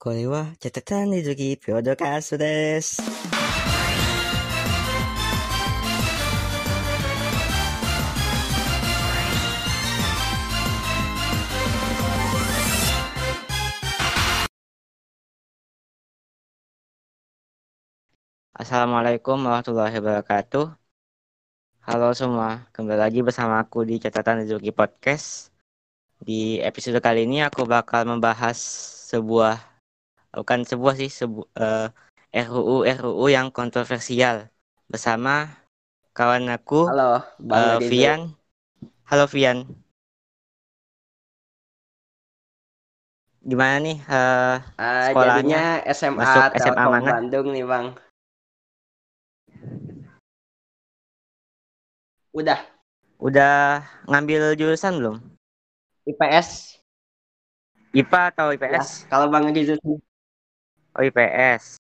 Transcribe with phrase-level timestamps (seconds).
[0.00, 3.02] これは、チャタタン水着ポッドキャストです。
[18.56, 20.72] Assalamualaikum warahmatullahi wabarakatuh.
[21.84, 25.52] Halo semua, kembali lagi bersama aku di catatan Rizuki Podcast.
[26.16, 28.56] Di episode kali ini aku bakal membahas
[29.12, 29.69] sebuah,
[30.31, 31.91] bukan sebuah sih, sebu, eh,
[32.31, 34.47] RUU RUU yang kontroversial
[34.87, 35.51] bersama
[36.15, 37.91] kawan aku Halo, Bang Rizu.
[37.91, 38.21] Vian.
[39.11, 39.67] Halo Vian.
[43.43, 43.97] Gimana nih?
[44.07, 47.09] eh, Ah, sekolahnya SMA masuk SMA Telkom mana?
[47.11, 47.87] Bandung nih, Bang.
[52.31, 52.63] Udah,
[53.19, 55.17] udah ngambil jurusan belum?
[56.07, 56.79] IPS.
[57.91, 59.03] IPA atau Ya, IPS?
[59.11, 59.75] kalau Bang Rizu,
[60.95, 61.77] Oh IPS.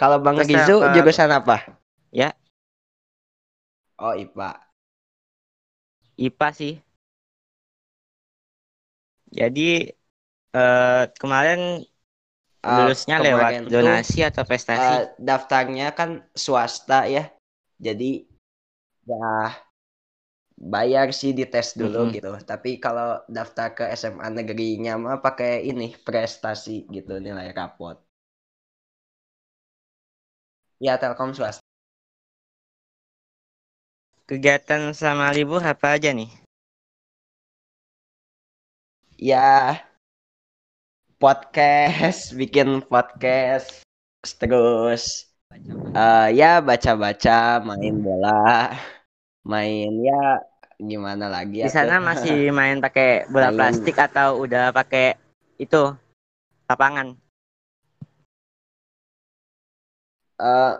[0.00, 1.56] kalau Bang Terus Rizu apa- jurusan apa?
[2.12, 2.34] Ya.
[3.98, 4.50] Oh, IPA.
[6.26, 6.74] IPA sih.
[9.38, 9.60] Jadi
[10.56, 11.60] eh, kemarin
[12.74, 14.96] Ah, lulusnya kemarin lewat tuh, donasi atau prestasi?
[14.96, 16.10] eh, daftarnya kan
[16.44, 17.22] swasta ya.
[17.86, 18.04] Jadi
[19.06, 19.56] ya
[20.74, 22.16] bayar sih dites dulu Mm-mm.
[22.16, 22.30] gitu.
[22.50, 27.96] Tapi kalau daftar ke SMA negerinya mah pakai ini prestasi gitu nilai rapot.
[30.76, 31.64] Ya Telkom swasta.
[34.28, 36.28] Kegiatan selama libur apa aja nih?
[39.16, 39.80] Ya
[41.16, 43.80] podcast, bikin podcast,
[44.36, 45.32] terus
[45.96, 48.76] eh, ya baca-baca, main bola,
[49.48, 50.44] main ya
[50.76, 53.56] gimana lagi Di sana masih main pakai bola Main.
[53.56, 55.16] plastik atau udah pakai
[55.56, 55.96] itu
[56.68, 57.16] lapangan?
[60.36, 60.72] Eh,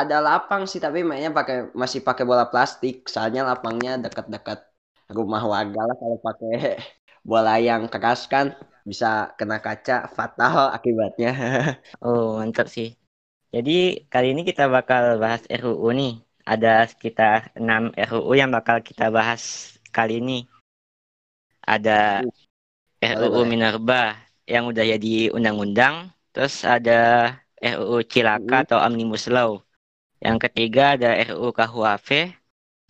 [0.00, 4.58] ada lapang sih tapi mainnya pakai masih pakai bola plastik soalnya lapangnya dekat-dekat
[5.16, 6.52] rumah warga lah kalau pakai
[7.30, 8.46] bola yang keras kan
[8.90, 9.06] bisa
[9.38, 11.30] kena kaca fatal akibatnya
[12.04, 12.88] Oh mantap sih.
[13.54, 16.12] Jadi kali ini kita bakal bahas RUU nih.
[16.52, 19.42] Ada sekitar 6 RUU yang bakal kita bahas
[19.96, 20.44] kali ini.
[21.64, 22.24] Ada
[23.00, 23.40] RUU.
[23.50, 26.12] Minerba yang udah jadi undang-undang.
[26.32, 27.00] Terus ada
[27.62, 28.64] RUU Cilaka Mm.
[28.66, 29.62] atau Omnibus Law.
[30.24, 32.08] Yang ketiga ada RUU KUHP.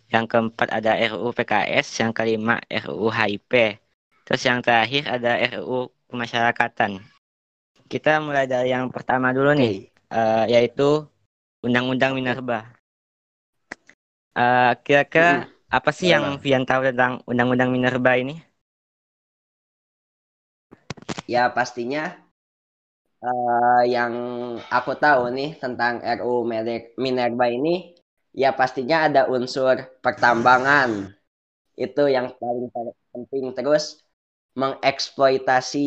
[0.09, 1.87] Yang keempat ada RUU PKS.
[2.01, 3.77] Yang kelima RUU HIP.
[4.25, 7.01] Terus yang terakhir ada RUU Pemasyarakatan.
[7.89, 9.89] Kita mulai dari yang pertama dulu nih Oke.
[10.13, 11.05] eh, yaitu
[11.65, 12.65] Undang-Undang Minerba.
[14.37, 16.37] Eh, kira-kira apa sih yang.
[16.41, 18.41] Vian tahu tentang Undang-Undang Minerba ini?
[21.27, 22.17] Ya pastinya
[23.27, 24.13] eh, yang
[24.77, 27.69] aku tahu nih tentang RU Miner- Minerba ini
[28.41, 30.89] ya pastinya ada unsur pertambangan.
[31.85, 33.83] Itu yang paling pe- penting terus
[34.61, 35.85] mengeksploitasi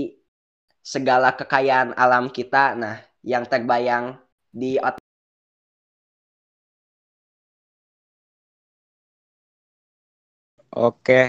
[0.94, 2.74] segala kekayaan alam kita.
[2.82, 2.96] Nah,
[3.32, 4.06] yang terbayang
[4.60, 5.02] di otak
[10.86, 11.20] Oke.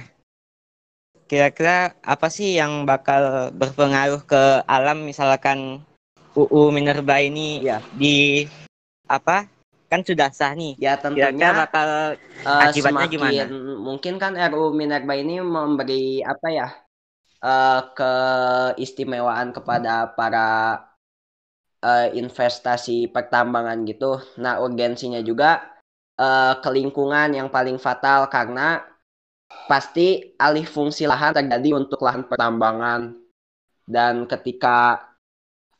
[1.29, 1.77] Kira-kira
[2.13, 3.21] apa sih yang bakal
[3.59, 4.41] berpengaruh ke
[4.75, 5.59] alam misalkan
[6.33, 8.45] UU Minerba ini ya, di
[9.05, 9.45] apa?
[9.89, 10.73] Kan sudah sah nih.
[10.81, 13.43] ya Kira-kira tentunya bakal eh, akibatnya semakin gimana?
[13.77, 16.67] mungkin kan RU Minerba ini memberi apa ya
[17.45, 20.81] eh, keistimewaan kepada para
[21.85, 24.17] eh, investasi pertambangan gitu.
[24.41, 25.61] Nah, urgensinya juga
[26.17, 28.81] eh, ke lingkungan yang paling fatal karena
[29.69, 33.13] pasti alih fungsi lahan terjadi untuk lahan pertambangan
[33.85, 35.12] dan ketika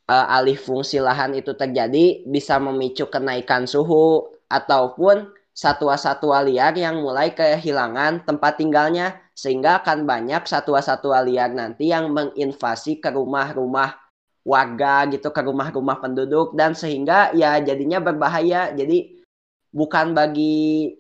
[0.10, 7.30] eh, alih fungsi lahan itu terjadi bisa memicu kenaikan suhu ataupun satwa-satwa liar yang mulai
[7.32, 13.98] kehilangan tempat tinggalnya sehingga akan banyak satwa-satwa liar nanti yang menginvasi ke rumah-rumah
[14.44, 18.76] warga gitu ke rumah-rumah penduduk dan sehingga ya jadinya berbahaya.
[18.76, 19.24] Jadi
[19.74, 20.94] bukan bagi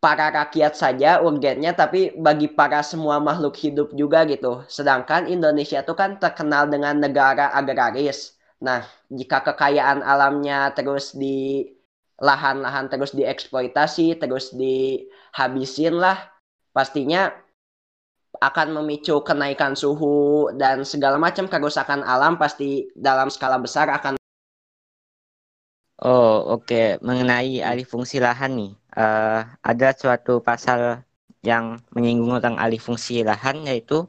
[0.00, 4.64] para rakyat saja urgennya tapi bagi para semua makhluk hidup juga gitu.
[4.66, 8.34] Sedangkan Indonesia itu kan terkenal dengan negara agraris.
[8.64, 11.68] Nah jika kekayaan alamnya terus di
[12.20, 16.20] lahan-lahan terus dieksploitasi terus dihabisin lah
[16.76, 17.32] pastinya
[18.40, 24.19] akan memicu kenaikan suhu dan segala macam kerusakan alam pasti dalam skala besar akan
[26.00, 26.96] Oh, oke.
[27.04, 31.04] Mengenai alih fungsi lahan nih, eh, ada suatu pasal
[31.44, 34.08] yang menyinggung tentang alih fungsi lahan yaitu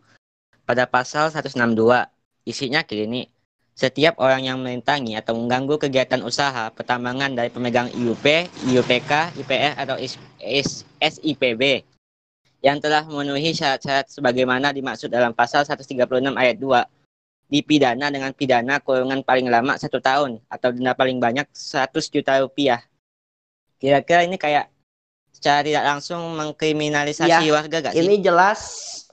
[0.63, 2.07] pada pasal 162.
[2.47, 3.27] Isinya gini,
[3.75, 8.25] setiap orang yang melintangi atau mengganggu kegiatan usaha pertambangan dari pemegang IUP,
[8.71, 9.99] IUPK, IPR atau
[11.03, 11.83] SIPB
[12.63, 16.07] yang telah memenuhi syarat-syarat sebagaimana dimaksud dalam pasal 136
[16.39, 17.00] ayat 2
[17.51, 22.79] dipidana dengan pidana kurungan paling lama satu tahun atau denda paling banyak 100 juta rupiah.
[23.75, 24.71] Kira-kira ini kayak
[25.35, 27.99] secara tidak langsung mengkriminalisasi ya, warga gak sih?
[27.99, 28.59] Ini jelas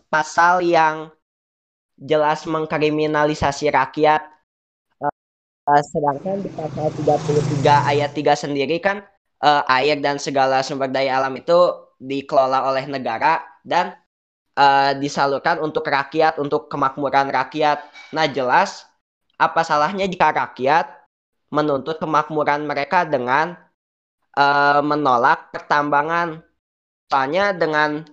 [0.07, 1.11] pasal yang
[1.99, 4.23] jelas mengkriminalisasi rakyat.
[5.03, 9.03] Uh, sedangkan di pasal 33 ayat 3 sendiri kan
[9.43, 13.99] uh, air dan segala sumber daya alam itu dikelola oleh negara dan
[14.59, 17.87] uh, disalurkan untuk rakyat, untuk kemakmuran rakyat.
[18.11, 18.91] Nah, jelas
[19.39, 20.91] apa salahnya jika rakyat
[21.55, 23.55] menuntut kemakmuran mereka dengan
[24.35, 26.43] uh, menolak pertambangan.
[27.09, 28.05] Soalnya dengan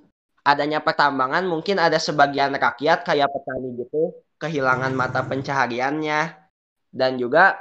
[0.45, 6.37] adanya pertambangan mungkin ada sebagian rakyat kayak petani gitu kehilangan mata pencahariannya
[6.93, 7.57] dan juga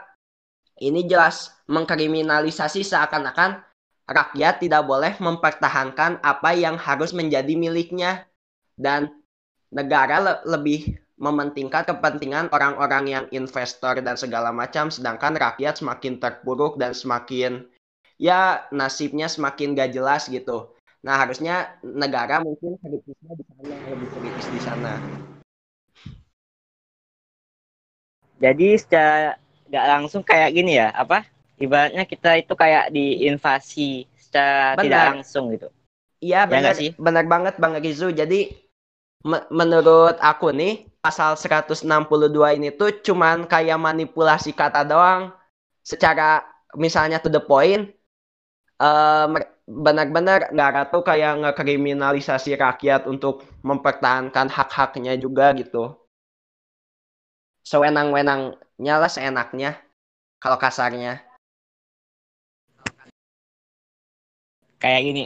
[0.77, 3.65] ini jelas mengkriminalisasi seakan-akan
[4.05, 8.29] rakyat tidak boleh mempertahankan apa yang harus menjadi miliknya
[8.75, 9.11] dan
[9.75, 16.75] negara le lebih mementingkan kepentingan orang-orang yang investor dan segala macam sedangkan rakyat semakin terpuruk
[16.75, 17.71] dan semakin
[18.19, 20.75] ya nasibnya semakin gak jelas gitu.
[21.07, 24.93] Nah harusnya negara mungkin kritisnya di sana lebih kritis di sana.
[28.43, 29.39] Jadi secara
[29.71, 31.23] gak langsung kayak gini ya apa
[31.63, 34.83] ibaratnya kita itu kayak diinvasi secara benar.
[34.83, 35.69] tidak langsung gitu.
[36.19, 36.91] Iya ya benar sih?
[36.99, 38.11] benar banget Bang Rizu.
[38.11, 38.64] Jadi
[39.49, 41.85] menurut aku nih pasal 162
[42.61, 45.33] ini tuh cuman kayak manipulasi kata doang.
[45.85, 46.45] Secara
[46.77, 47.93] misalnya to the point
[48.81, 49.29] uh,
[49.65, 55.97] benar-benar nggak tuh kayak ngekriminalisasi rakyat untuk mempertahankan hak-haknya juga gitu.
[57.65, 59.81] Sewenang-wenangnya lah seenaknya
[60.37, 61.25] kalau kasarnya.
[64.85, 65.25] kayak gini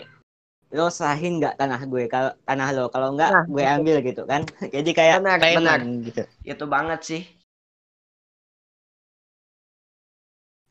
[0.69, 2.05] lo sahin nggak tanah gue?
[2.13, 4.45] Kalau tanah lo kalau nggak nah, gue ambil gitu kan?
[4.75, 5.79] Jadi kayak benar, benar.
[6.05, 6.23] gitu.
[6.45, 7.23] Itu banget sih.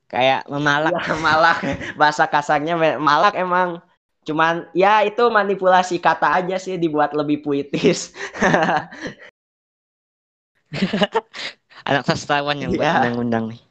[0.07, 1.57] Kayak memalak ya, malak.
[1.99, 3.83] Bahasa kasarnya malak emang.
[4.27, 8.11] Cuman ya itu manipulasi kata aja sih dibuat lebih puitis.
[11.87, 12.99] Anak sastrawan yang buat ya.
[12.99, 13.61] undang-undang nih.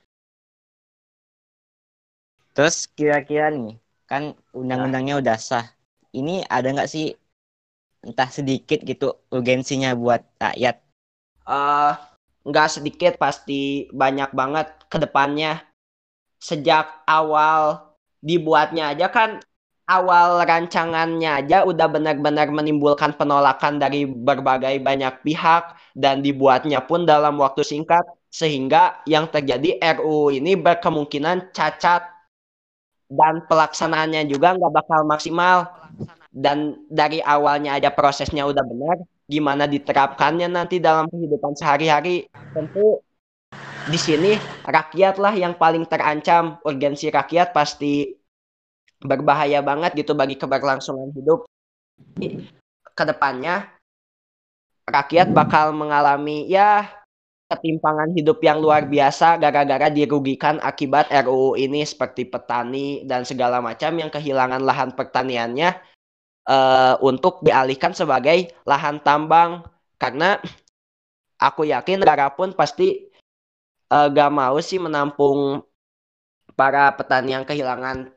[2.56, 3.76] Terus kira-kira nih
[4.08, 5.75] kan undang-undangnya udah sah
[6.16, 7.12] ini ada nggak sih
[8.00, 10.80] entah sedikit gitu urgensinya buat rakyat?
[11.44, 11.92] Uh,
[12.48, 15.60] nggak sedikit pasti banyak banget ke depannya.
[16.40, 17.92] Sejak awal
[18.24, 19.44] dibuatnya aja kan
[19.86, 27.38] awal rancangannya aja udah benar-benar menimbulkan penolakan dari berbagai banyak pihak dan dibuatnya pun dalam
[27.38, 32.02] waktu singkat sehingga yang terjadi RUU ini berkemungkinan cacat
[33.06, 35.70] dan pelaksanaannya juga nggak bakal maksimal.
[36.36, 42.28] Dan dari awalnya aja prosesnya udah benar gimana diterapkannya nanti dalam kehidupan sehari-hari?
[42.52, 43.00] Tentu
[43.88, 44.36] di sini
[44.66, 46.60] rakyatlah yang paling terancam.
[46.62, 48.12] Urgensi rakyat pasti
[49.00, 51.48] berbahaya banget gitu bagi keberlangsungan hidup.
[52.96, 53.72] Ke depannya
[54.86, 56.86] rakyat bakal mengalami ya
[57.46, 63.94] ketimpangan hidup yang luar biasa gara-gara dirugikan akibat RUU ini seperti petani dan segala macam
[63.94, 65.78] yang kehilangan lahan pertaniannya
[66.50, 69.62] uh, untuk dialihkan sebagai lahan tambang
[69.94, 70.42] karena
[71.38, 73.14] aku yakin negara pun pasti
[73.94, 75.62] uh, gak mau sih menampung
[76.58, 78.10] para petani yang kehilangan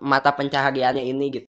[0.00, 1.48] mata pencahariannya ini gitu.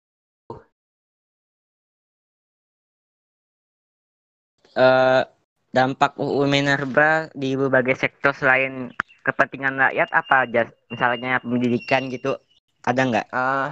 [4.78, 5.26] Uh,
[5.68, 8.88] dampak UU Minerba di berbagai sektor selain
[9.24, 10.62] kepentingan rakyat apa aja?
[10.88, 12.36] Misalnya pendidikan gitu,
[12.84, 13.26] ada nggak?
[13.28, 13.68] Uh,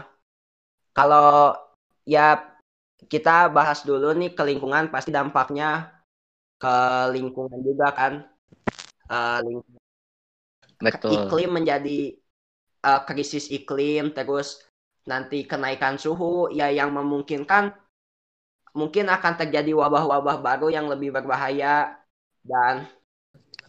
[0.93, 1.57] kalau
[2.05, 2.41] ya
[3.09, 5.93] kita bahas dulu nih ke lingkungan pasti dampaknya
[6.61, 6.75] ke
[7.13, 8.13] lingkungan juga kan.
[9.07, 9.81] Uh, lingkungan.
[10.77, 11.11] Betul.
[11.17, 12.21] Iklim menjadi
[12.85, 14.61] uh, krisis iklim, terus
[15.07, 17.73] nanti kenaikan suhu ya yang memungkinkan
[18.77, 21.97] mungkin akan terjadi wabah-wabah baru yang lebih berbahaya
[22.45, 22.85] dan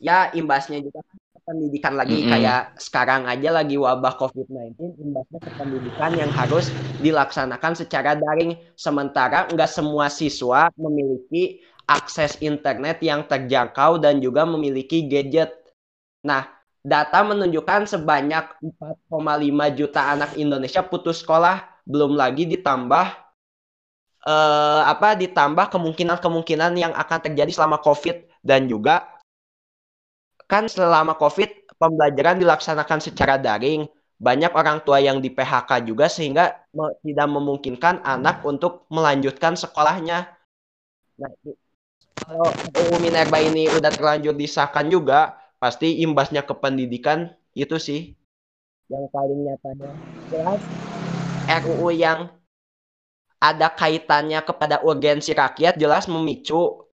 [0.03, 1.01] ya imbasnya juga
[1.47, 2.31] pendidikan lagi mm -hmm.
[2.35, 6.67] kayak sekarang aja lagi wabah COVID-19 imbasnya ke pendidikan yang harus
[6.99, 15.07] dilaksanakan secara daring sementara nggak semua siswa memiliki akses internet yang terjangkau dan juga memiliki
[15.07, 15.55] gadget.
[16.27, 16.43] Nah,
[16.83, 18.43] data menunjukkan sebanyak
[19.07, 23.26] 4,5 juta anak Indonesia putus sekolah, belum lagi ditambah
[24.27, 29.07] uh, apa ditambah kemungkinan-kemungkinan yang akan terjadi selama COVID dan juga
[30.51, 33.87] kan selama COVID pembelajaran dilaksanakan secara daring.
[34.17, 36.65] Banyak orang tua yang di PHK juga sehingga
[37.05, 40.25] tidak memungkinkan anak untuk melanjutkan sekolahnya.
[41.21, 41.31] Nah,
[42.17, 48.17] kalau UU Minerba ini udah terlanjur disahkan juga, pasti imbasnya ke pendidikan itu sih
[48.87, 49.91] yang paling nyatanya
[50.31, 50.61] jelas
[51.47, 52.31] RUU yang
[53.37, 56.89] ada kaitannya kepada urgensi rakyat jelas memicu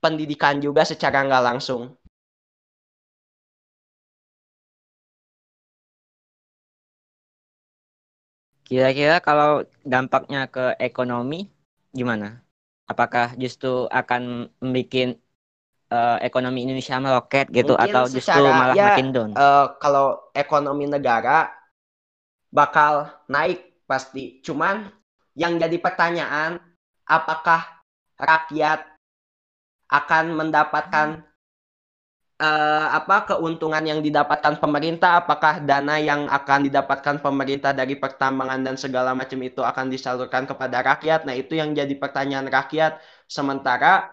[0.00, 1.96] pendidikan juga secara nggak langsung.
[8.66, 11.46] Kira-kira kalau dampaknya ke ekonomi
[11.94, 12.42] gimana?
[12.90, 15.22] Apakah justru akan membuat
[15.90, 19.30] uh, ekonomi Indonesia meroket gitu Mungkin atau justru malah ya, makin down?
[19.38, 21.50] Uh, kalau ekonomi negara
[22.50, 24.42] bakal naik pasti.
[24.42, 24.90] Cuman
[25.36, 26.58] yang jadi pertanyaan
[27.04, 27.84] apakah
[28.16, 28.88] rakyat
[29.86, 31.22] akan mendapatkan
[32.40, 35.22] uh, apa keuntungan yang didapatkan pemerintah?
[35.22, 40.82] Apakah dana yang akan didapatkan pemerintah dari pertambangan dan segala macam itu akan disalurkan kepada
[40.82, 41.28] rakyat?
[41.28, 42.98] Nah itu yang jadi pertanyaan rakyat.
[43.28, 44.08] Sementara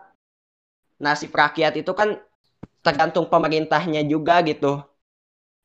[1.00, 2.20] nasib rakyat itu kan
[2.84, 4.84] tergantung pemerintahnya juga gitu.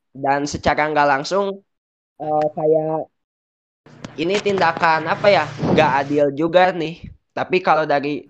[0.09, 1.61] Dan secara nggak langsung
[2.17, 3.18] uh, kayak
[4.19, 5.45] ini tindakan apa ya?
[5.71, 7.07] Nggak adil juga nih.
[7.31, 8.27] Tapi kalau dari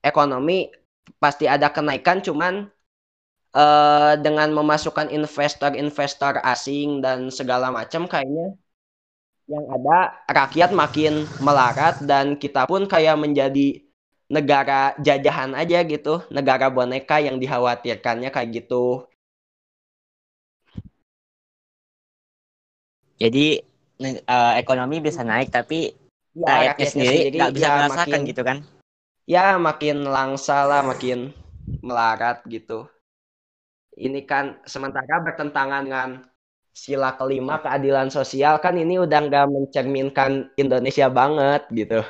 [0.00, 0.72] ekonomi
[1.20, 2.72] pasti ada kenaikan cuman
[3.52, 8.56] uh, dengan memasukkan investor-investor asing dan segala macam kayaknya
[9.50, 9.98] yang ada
[10.30, 13.82] rakyat makin melarat dan kita pun kayak menjadi
[14.30, 19.10] negara jajahan aja gitu, negara boneka yang dikhawatirkannya kayak gitu.
[23.20, 23.60] Jadi
[24.00, 25.92] uh, ekonomi bisa naik tapi
[26.32, 28.58] ya, rakyatnya sendiri nggak bisa ya, merasakan makin, gitu kan?
[29.28, 31.30] Ya makin langsa lah, makin
[31.84, 32.88] melarat gitu.
[33.94, 36.10] Ini kan sementara bertentangan dengan
[36.70, 42.00] sila kelima keadilan sosial kan ini udah nggak mencerminkan Indonesia banget gitu.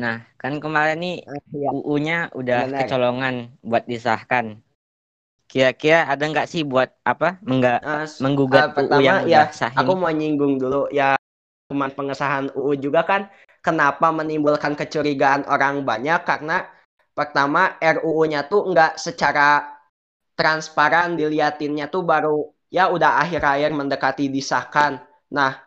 [0.00, 1.68] Nah, kan kemarin nih ah, ya.
[1.74, 2.78] UU-nya udah Benar.
[2.86, 4.62] kecolongan buat disahkan.
[5.50, 9.74] Kira-kira ada nggak sih buat apa Mengga, uh, menggugat uh, pertama, UU yang ya, sah
[9.74, 11.18] Aku mau nyinggung dulu ya
[11.66, 13.26] teman pengesahan UU juga kan
[13.58, 16.66] kenapa menimbulkan kecurigaan orang banyak karena
[17.14, 19.78] pertama RUU-nya tuh nggak secara
[20.38, 25.02] transparan diliatinnya tuh baru ya udah akhir-akhir mendekati disahkan.
[25.28, 25.58] Nah,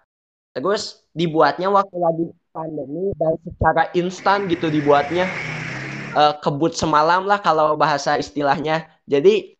[0.56, 5.30] terus dibuatnya waktu lagi pandemi dan secara instan gitu dibuatnya
[6.18, 8.90] uh, kebut semalam lah kalau bahasa istilahnya.
[9.06, 9.60] Jadi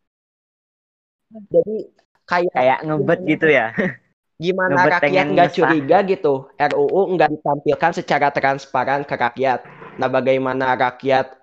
[1.50, 1.76] jadi
[2.24, 3.66] kayak kayak ngebet gitu ya?
[4.44, 6.34] Gimana ngebet rakyat nggak curiga gitu?
[6.58, 9.60] RUU nggak ditampilkan secara transparan ke rakyat.
[9.98, 11.38] Nah bagaimana rakyat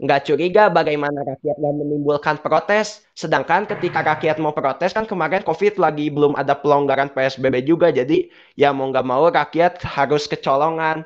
[0.00, 0.72] nggak curiga?
[0.72, 3.04] Bagaimana rakyat nggak menimbulkan protes?
[3.12, 7.92] Sedangkan ketika rakyat mau protes kan kemarin covid lagi belum ada pelonggaran PSBB juga.
[7.92, 11.04] Jadi ya mau nggak mau rakyat harus kecolongan.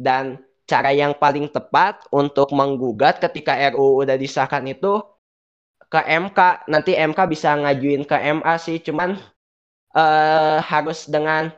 [0.00, 5.04] Dan cara yang paling tepat untuk menggugat ketika RUU udah disahkan itu
[5.90, 6.38] ke MK
[6.70, 9.18] nanti MK bisa ngajuin ke MA sih cuman
[9.94, 11.50] uh, harus dengan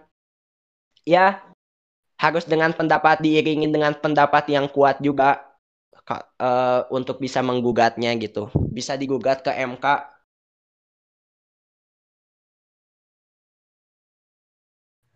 [1.05, 1.45] ya
[2.17, 5.43] harus dengan pendapat diiringi dengan pendapat yang kuat juga
[6.39, 8.49] uh, untuk bisa menggugatnya gitu.
[8.55, 9.87] Bisa digugat ke MK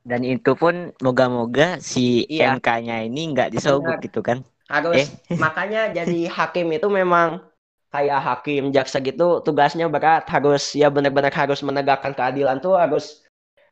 [0.07, 2.55] dan itu pun moga-moga si iya.
[2.55, 4.47] MK-nya ini nggak disogok gitu kan?
[4.71, 5.11] Harus.
[5.31, 5.39] Eh.
[5.39, 7.43] makanya jadi hakim itu memang
[7.95, 13.27] kayak hakim jaksa gitu tugasnya berat harus ya benar-benar harus menegakkan keadilan tuh harus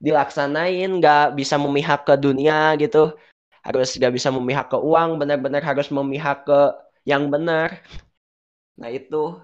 [0.05, 3.17] dilaksanain nggak bisa memihak ke dunia gitu.
[3.65, 6.61] Harus nggak bisa memihak ke uang benar-benar harus memihak ke
[7.09, 7.81] yang benar.
[8.81, 9.41] Nah itu.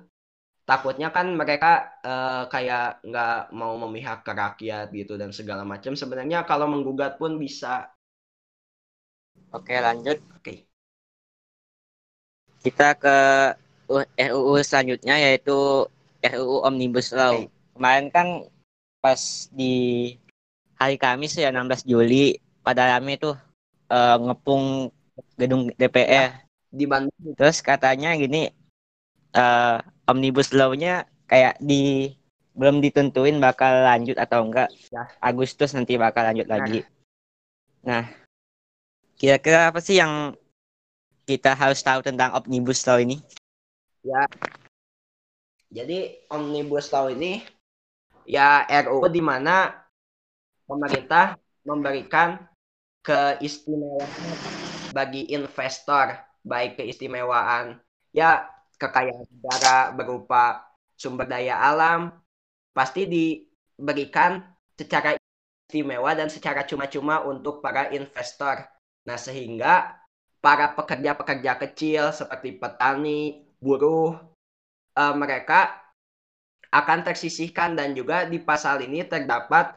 [0.69, 5.99] Takutnya kan mereka uh, kayak nggak mau memihak ke rakyat gitu dan segala macam.
[5.99, 7.91] Sebenarnya kalau menggugat pun bisa.
[9.51, 10.23] Oke lanjut.
[10.39, 10.71] Oke.
[12.63, 13.19] Kita ke
[14.17, 15.87] RUU selanjutnya yaitu
[16.23, 17.43] RUU Omnibus Law.
[17.75, 18.29] Kemarin kan
[19.01, 20.15] pas di
[20.79, 23.35] hari Kamis ya 16 Juli pada rame tuh
[23.91, 24.93] uh, ngepung
[25.37, 26.29] gedung DPR ya,
[26.71, 27.35] di Bandung.
[27.37, 28.53] Terus katanya gini
[29.35, 32.15] uh, Omnibus Law-nya kayak di
[32.55, 34.69] belum ditentuin bakal lanjut atau enggak.
[34.93, 35.09] Ya.
[35.23, 36.55] Agustus nanti bakal lanjut nah.
[36.59, 36.81] lagi.
[37.81, 38.05] Nah,
[39.17, 40.37] kira-kira apa sih yang
[41.25, 43.23] kita harus tahu tentang Omnibus Law ini?
[44.01, 44.25] Ya.
[45.71, 47.45] Jadi Omnibus Law ini
[48.27, 49.71] ya RUU di mana
[50.67, 52.43] pemerintah memberikan
[53.07, 54.35] keistimewaan
[54.91, 57.79] bagi investor, baik keistimewaan
[58.11, 60.67] ya kekayaan negara berupa
[60.99, 62.11] sumber daya alam
[62.75, 64.43] pasti diberikan
[64.75, 65.15] secara
[65.69, 68.67] istimewa dan secara cuma-cuma untuk para investor.
[69.07, 70.01] Nah, sehingga
[70.41, 74.17] para pekerja-pekerja kecil seperti petani, buruh,
[74.97, 75.79] uh, mereka
[76.73, 79.77] akan tersisihkan dan juga di pasal ini terdapat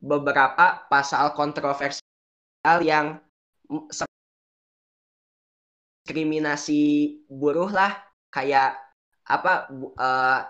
[0.00, 3.20] beberapa pasal kontroversial yang
[6.04, 6.82] diskriminasi
[7.28, 7.92] buruh lah.
[8.32, 8.80] Kayak
[9.24, 9.70] apa
[10.00, 10.40] uh,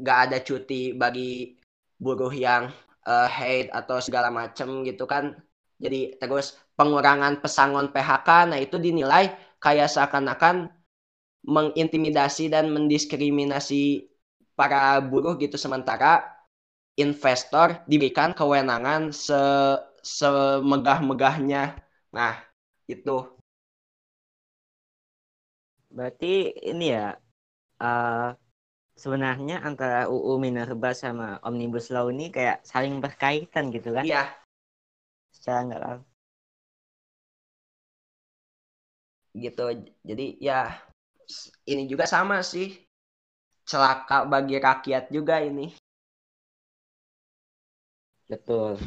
[0.00, 1.54] gak ada cuti bagi
[2.00, 2.72] buruh yang
[3.06, 5.34] uh, hate atau segala macam gitu kan.
[5.78, 10.70] Jadi terus pengurangan pesangon PHK nah itu dinilai kayak seakan-akan
[11.44, 14.08] mengintimidasi dan mendiskriminasi
[14.56, 16.24] para buruh gitu sementara
[16.96, 19.38] investor diberikan kewenangan se
[20.04, 21.80] semegah-megahnya.
[22.12, 22.36] Nah,
[22.84, 23.24] itu.
[25.88, 27.16] Berarti ini ya
[27.80, 28.36] uh,
[28.94, 34.04] sebenarnya antara UU Minerba sama Omnibus Law ini kayak saling berkaitan gitu kan?
[34.04, 34.28] Iya.
[35.32, 36.12] Secara nggak langsung.
[39.34, 39.66] Gitu.
[40.04, 40.78] Jadi ya
[41.68, 42.74] ini juga sama sih
[43.64, 45.72] celaka bagi rakyat juga ini.
[48.28, 48.80] Betul.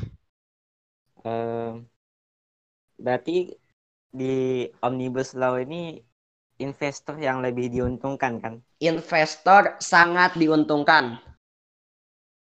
[1.21, 1.85] Um,
[2.97, 3.53] berarti
[4.09, 6.01] di Omnibus Law ini
[6.57, 8.53] investor yang lebih diuntungkan kan?
[8.81, 11.21] Investor sangat diuntungkan.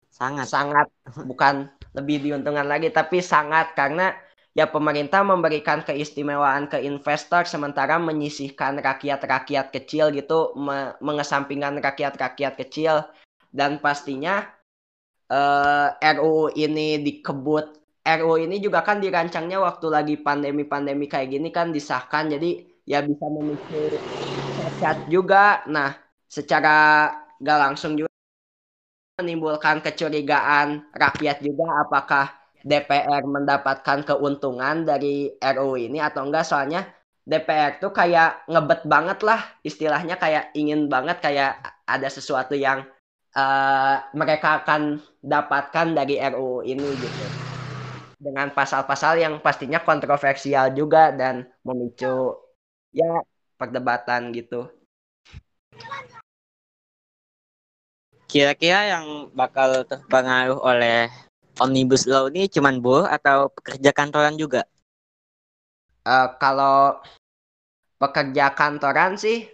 [0.10, 0.48] Sangat.
[0.48, 0.88] Sangat
[1.25, 4.13] bukan lebih diuntungkan lagi tapi sangat karena
[4.56, 13.04] ya pemerintah memberikan keistimewaan ke investor sementara menyisihkan rakyat-rakyat kecil gitu me mengesampingkan rakyat-rakyat kecil.
[13.52, 14.48] Dan pastinya
[15.28, 17.66] eh, RUU ini dikebut.
[18.06, 23.26] RUU ini juga kan dirancangnya waktu lagi pandemi-pandemi kayak gini kan disahkan jadi ya bisa
[23.28, 24.00] memicu
[24.56, 25.68] cacat juga.
[25.68, 25.92] Nah
[26.32, 27.12] secara
[27.44, 28.12] gak langsung juga
[29.20, 36.90] menimbulkan kecurigaan rakyat juga apakah DPR mendapatkan keuntungan dari RUU ini atau enggak soalnya
[37.22, 42.82] DPR tuh kayak ngebet banget lah istilahnya kayak ingin banget kayak ada sesuatu yang
[43.38, 47.25] uh, mereka akan dapatkan dari RUU ini gitu
[48.18, 52.34] dengan pasal-pasal yang pastinya kontroversial juga dan memicu
[52.90, 53.22] ya
[53.60, 54.66] perdebatan gitu.
[58.25, 61.08] Kira-kira yang bakal terpengaruh oleh
[61.59, 64.68] omnibus law ini cuman buruh atau pekerja kantoran juga?
[66.05, 67.01] Uh, kalau
[67.98, 69.48] pekerja kantoran sih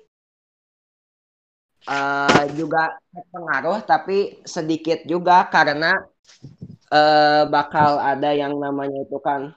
[1.87, 5.95] uh, juga terpengaruh tapi sedikit juga karena
[6.91, 9.55] uh, bakal ada yang namanya itu kan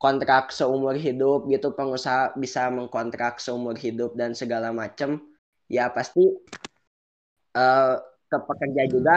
[0.00, 5.22] kontrak seumur hidup gitu pengusaha bisa mengkontrak seumur hidup dan segala macam
[5.70, 6.34] ya pasti
[7.56, 7.94] uh,
[8.28, 9.16] ke pekerja juga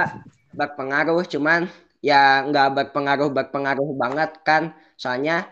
[0.56, 1.68] berpengaruh cuman
[2.08, 4.64] ya nggak berpengaruh berpengaruh banget kan.
[4.96, 5.52] Soalnya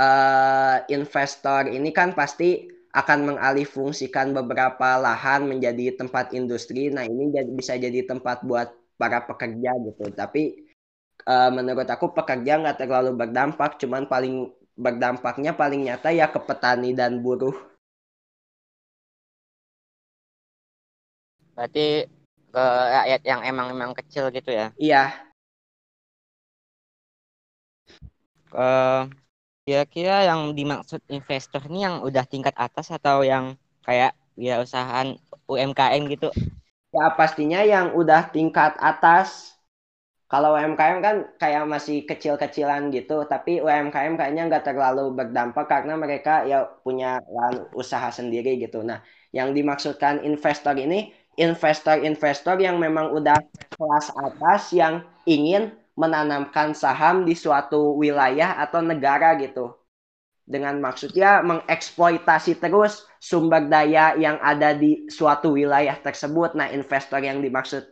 [0.00, 6.88] uh, investor ini kan pasti akan mengalihfungsikan beberapa lahan menjadi tempat industri.
[6.92, 10.04] Nah ini jadi, bisa jadi tempat buat para pekerja gitu.
[10.12, 10.42] Tapi
[11.28, 13.76] uh, menurut aku pekerja nggak terlalu berdampak.
[13.80, 17.52] Cuman paling berdampaknya paling nyata ya ke petani dan buruh.
[21.52, 22.08] Berarti
[22.52, 22.64] ke
[22.96, 24.72] rakyat yang emang emang kecil gitu ya?
[24.76, 25.31] Iya
[28.52, 29.08] uh,
[29.62, 33.54] kira-kira yang dimaksud investor ini yang udah tingkat atas atau yang
[33.86, 36.28] kayak ya usahaan UMKM gitu?
[36.92, 39.52] Ya pastinya yang udah tingkat atas.
[40.32, 46.48] Kalau UMKM kan kayak masih kecil-kecilan gitu, tapi UMKM kayaknya nggak terlalu berdampak karena mereka
[46.48, 47.20] ya punya
[47.76, 48.80] usaha sendiri gitu.
[48.80, 49.04] Nah,
[49.36, 53.36] yang dimaksudkan investor ini investor-investor yang memang udah
[53.76, 59.76] kelas atas yang ingin menanamkan saham di suatu wilayah atau negara gitu.
[60.42, 66.58] Dengan maksudnya mengeksploitasi terus sumber daya yang ada di suatu wilayah tersebut.
[66.58, 67.86] Nah, investor yang dimaksud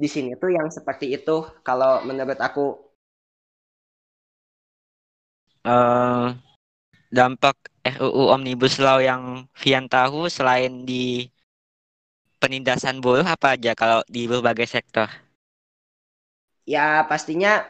[0.00, 2.88] di sini tuh yang seperti itu kalau menurut aku.
[5.60, 6.32] Uh,
[7.12, 7.52] dampak
[7.84, 11.28] RUU Omnibus Law yang Vian tahu selain di
[12.40, 15.29] penindasan buruh apa aja kalau di berbagai sektor?
[16.70, 17.66] Ya pastinya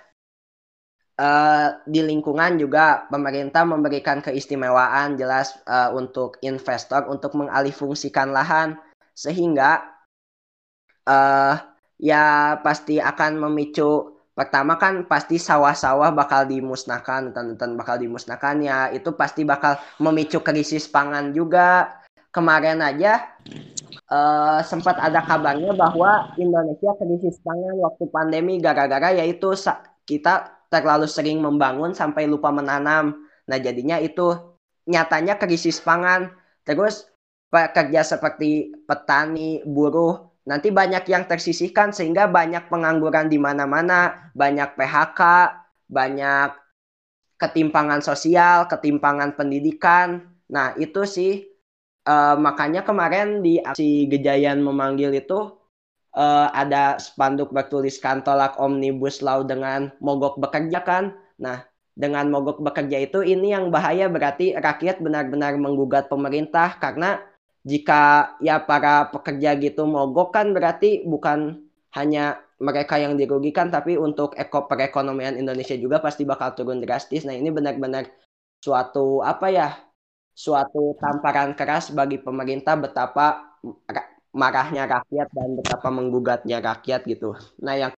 [1.16, 8.76] uh, di lingkungan juga pemerintah memberikan keistimewaan jelas uh, untuk investor untuk mengalihfungsikan lahan
[9.16, 9.88] sehingga
[11.08, 11.56] uh,
[11.96, 19.12] ya pasti akan memicu pertama kan pasti sawah-sawah bakal dimusnahkan hutan-hutan bakal dimusnahkan ya itu
[19.16, 21.96] pasti bakal memicu krisis pangan juga.
[22.30, 23.26] Kemarin aja
[24.10, 29.54] uh, sempat ada kabarnya bahwa Indonesia krisis pangan waktu pandemi gara-gara yaitu
[30.04, 33.26] kita terlalu sering membangun sampai lupa menanam.
[33.46, 34.34] Nah, jadinya itu
[34.86, 36.30] nyatanya krisis pangan.
[36.62, 37.06] Terus
[37.50, 45.20] pekerja seperti petani, buruh, nanti banyak yang tersisihkan sehingga banyak pengangguran di mana-mana, banyak PHK,
[45.90, 46.54] banyak
[47.34, 50.30] ketimpangan sosial, ketimpangan pendidikan.
[50.46, 51.49] Nah, itu sih
[52.10, 55.54] uh, makanya kemarin di aksi Gejayan memanggil itu
[56.14, 61.14] uh, ada spanduk bertuliskan tolak omnibus law dengan mogok bekerja kan.
[61.38, 61.62] Nah,
[61.94, 67.22] dengan mogok bekerja itu ini yang bahaya berarti rakyat benar-benar menggugat pemerintah karena
[67.60, 71.60] jika ya para pekerja gitu mogok kan berarti bukan
[71.92, 77.24] hanya mereka yang dirugikan tapi untuk eko perekonomian Indonesia juga pasti bakal turun drastis.
[77.24, 78.08] Nah, ini benar-benar
[78.64, 79.89] suatu apa ya?
[80.34, 83.58] Suatu tamparan keras bagi pemerintah betapa
[84.30, 87.34] marahnya rakyat dan betapa menggugatnya rakyat gitu.
[87.60, 87.92] Nah, yang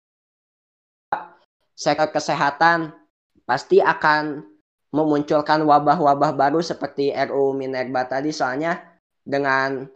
[1.75, 2.95] sektor kesehatan
[3.43, 4.45] pasti akan
[4.91, 8.79] memunculkan wabah-wabah baru seperti RU Minerba tadi soalnya
[9.23, 9.87] dengan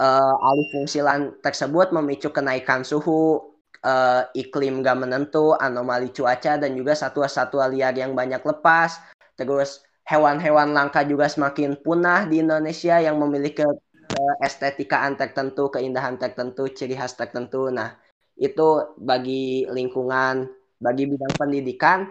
[0.00, 6.74] uh, alih fungsi lahan tersebut memicu kenaikan suhu, uh, iklim gak menentu, anomali cuaca dan
[6.74, 8.98] juga satwa-satwa liar yang banyak lepas,
[9.38, 13.62] terus hewan-hewan langka juga semakin punah di Indonesia yang memiliki
[14.10, 17.70] keestetikaan tertentu, keindahan tertentu, ciri khas tertentu.
[17.70, 17.94] Nah,
[18.34, 20.50] itu bagi lingkungan,
[20.82, 22.10] bagi bidang pendidikan,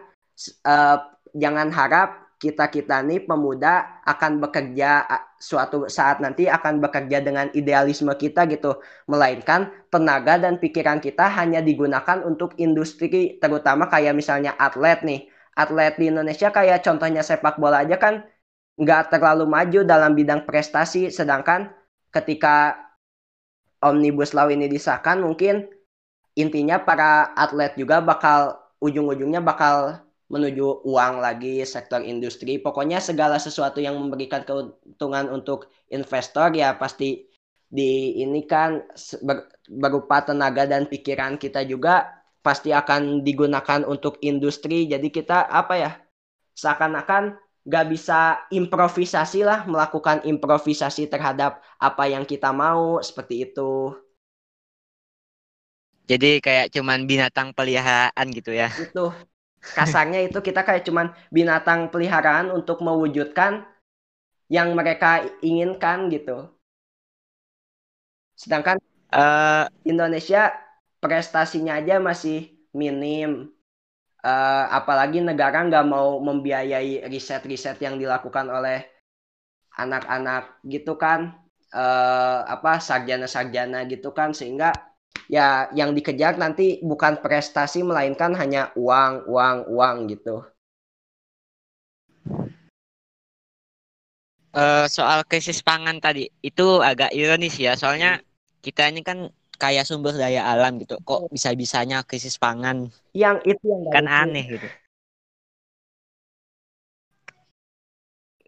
[0.63, 0.97] uh,
[1.35, 5.03] jangan harap kita-kita nih pemuda akan bekerja
[5.35, 8.79] suatu saat nanti akan bekerja dengan idealisme kita gitu.
[9.11, 15.21] Melainkan tenaga dan pikiran kita hanya digunakan untuk industri terutama kayak misalnya atlet nih.
[15.59, 18.23] Atlet di Indonesia kayak contohnya sepak bola aja kan
[18.79, 21.11] nggak terlalu maju dalam bidang prestasi.
[21.11, 21.67] Sedangkan
[22.15, 22.79] ketika
[23.83, 25.67] Omnibus Law ini disahkan mungkin
[26.39, 29.99] intinya para atlet juga bakal ujung-ujungnya bakal
[30.31, 32.61] menuju uang lagi sektor industri.
[32.61, 37.27] Pokoknya segala sesuatu yang memberikan keuntungan untuk investor ya pasti
[37.69, 38.81] di ini kan
[39.21, 44.87] ber, berupa tenaga dan pikiran kita juga pasti akan digunakan untuk industri.
[44.87, 45.91] Jadi kita apa ya
[46.55, 53.93] seakan-akan gak bisa improvisasi lah melakukan improvisasi terhadap apa yang kita mau seperti itu.
[56.09, 58.73] Jadi kayak cuman binatang peliharaan gitu ya?
[58.73, 59.13] Itu.
[59.59, 63.67] Kasarnya itu kita kayak cuman binatang peliharaan untuk mewujudkan
[64.49, 66.49] yang mereka inginkan gitu.
[68.33, 68.81] Sedangkan
[69.13, 70.49] uh, Indonesia
[70.99, 73.51] prestasinya aja masih minim.
[74.19, 78.83] Uh, apalagi negara nggak mau membiayai riset-riset yang dilakukan oleh
[79.79, 81.39] anak-anak gitu kan,
[81.71, 84.75] uh, apa sarjana-sarjana gitu kan, sehingga
[85.31, 90.43] ya yang dikejar nanti bukan prestasi melainkan hanya uang, uang, uang gitu.
[94.51, 98.19] Uh, soal krisis pangan tadi itu agak ironis ya, soalnya
[98.59, 102.87] kita ini kan kaya sumber daya alam gitu, kok bisa-bisanya krisis pangan?
[103.11, 104.67] Yang itu yang kan aneh gitu.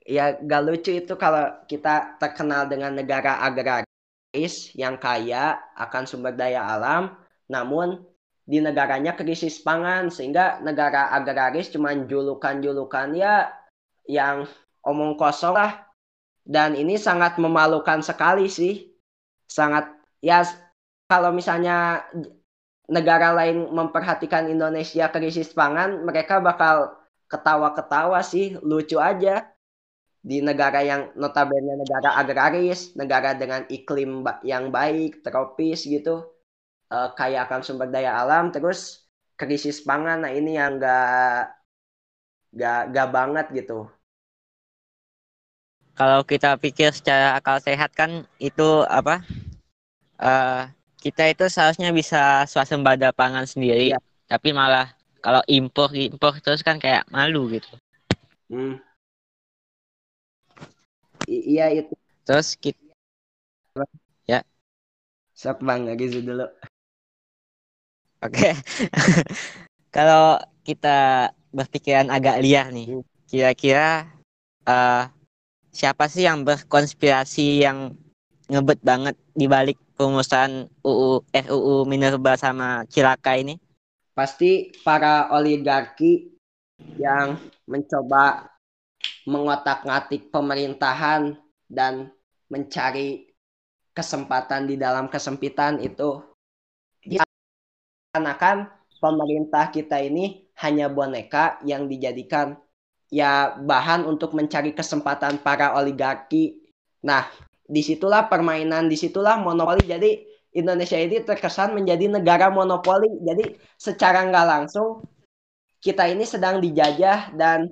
[0.08, 6.64] Ya gak lucu itu kalau kita terkenal dengan negara agraris yang kaya akan sumber daya
[6.64, 7.14] alam,
[7.52, 8.02] namun
[8.48, 13.54] di negaranya krisis pangan sehingga negara agraris cuma julukan-julukan ya
[14.10, 14.50] yang
[14.82, 15.86] omong kosong lah
[16.44, 18.90] dan ini sangat memalukan sekali sih
[19.46, 19.88] sangat
[20.24, 20.42] ya
[21.12, 22.08] kalau misalnya
[22.88, 26.96] negara lain memperhatikan Indonesia krisis pangan mereka bakal
[27.28, 29.52] ketawa-ketawa sih lucu aja
[30.24, 36.24] di negara yang notabene negara agraris, negara dengan iklim yang baik, tropis gitu,
[36.94, 41.58] uh, kaya akan sumber daya alam, terus krisis pangan, nah ini yang gak
[42.54, 43.90] gak gak banget gitu.
[45.98, 49.26] Kalau kita pikir secara akal sehat kan itu apa?
[50.22, 50.70] Uh,
[51.02, 54.00] kita itu seharusnya bisa swasembada pangan sendiri, ya.
[54.30, 54.94] tapi malah
[55.26, 57.74] kalau impor impor terus kan kayak malu gitu.
[58.54, 58.78] Hmm
[61.32, 61.94] iya itu
[62.28, 62.78] terus kita
[64.28, 64.44] ya
[65.32, 66.48] sok bang gitu dulu
[68.22, 68.50] oke
[69.96, 70.38] kalau
[70.68, 73.04] kita berpikiran agak liar nih hmm.
[73.28, 74.08] kira-kira
[74.68, 75.10] uh,
[75.72, 77.96] siapa sih yang berkonspirasi yang
[78.52, 83.56] ngebet banget di balik perumusan UU RUU Minerba sama Cilaka ini?
[84.12, 86.36] Pasti para oligarki
[87.00, 88.52] yang mencoba
[89.24, 91.40] mengotak-ngatik pemerintahan
[91.72, 92.12] dan
[92.52, 93.32] mencari
[93.96, 96.20] kesempatan di dalam kesempitan itu
[98.12, 98.68] kan
[99.00, 102.60] pemerintah kita ini hanya boneka yang dijadikan
[103.08, 106.60] ya bahan untuk mencari kesempatan para oligarki.
[107.02, 107.30] Nah,
[107.72, 109.88] di situlah permainan, di situlah monopoli.
[109.88, 113.08] Jadi Indonesia ini terkesan menjadi negara monopoli.
[113.24, 115.08] Jadi secara nggak langsung
[115.80, 117.72] kita ini sedang dijajah dan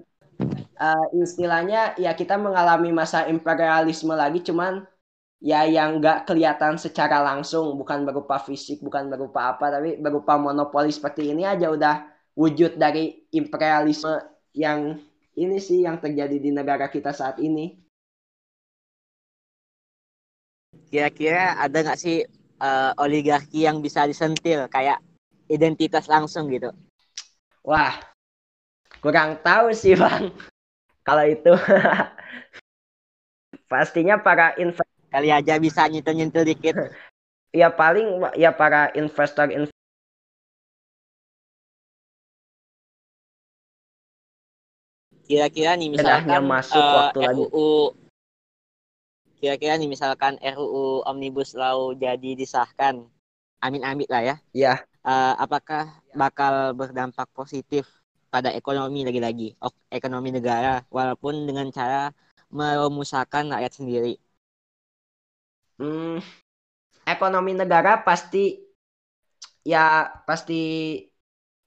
[0.80, 4.88] uh, istilahnya ya kita mengalami masa imperialisme lagi cuman
[5.40, 10.92] ya yang nggak kelihatan secara langsung bukan berupa fisik bukan berupa apa tapi berupa monopoli
[10.92, 11.96] seperti ini aja udah
[12.36, 14.20] wujud dari imperialisme
[14.56, 15.00] yang
[15.40, 17.80] ini sih yang terjadi di negara kita saat ini
[20.89, 22.25] kira-kira ada nggak sih
[22.60, 24.65] uh, oligarki yang bisa disentil?
[24.67, 24.99] Kayak
[25.47, 26.73] identitas langsung gitu?
[27.63, 27.97] Wah
[28.99, 30.34] kurang tahu sih bang.
[31.06, 31.54] Kalau itu
[33.71, 36.75] pastinya para investor kali aja bisa nyentil-nyentil dikit.
[37.49, 39.80] ya paling ya para investor investor
[45.30, 47.93] kira-kira nih misalkan masuk uh, waktu RUU
[49.39, 53.08] kira-kira nih misalkan RUU Omnibus Law jadi disahkan
[53.63, 54.36] amin-amin lah ya.
[54.54, 54.73] Ya
[55.04, 57.88] uh, apakah bakal berdampak positif
[58.30, 59.58] pada ekonomi lagi-lagi
[59.89, 62.13] ekonomi negara walaupun dengan cara
[62.54, 64.13] memusahkan rakyat sendiri?
[65.80, 66.19] Hmm,
[67.08, 68.60] ekonomi negara pasti
[69.65, 70.62] ya pasti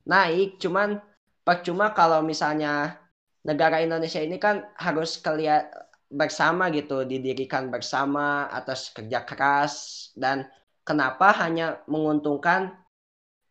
[0.07, 0.61] naik.
[0.63, 1.01] Cuman
[1.43, 2.99] percuma kalau misalnya
[3.43, 5.67] negara Indonesia ini kan harus kelihat
[6.13, 9.75] bersama gitu didirikan bersama atas kerja keras
[10.13, 10.45] dan
[10.85, 12.77] kenapa hanya menguntungkan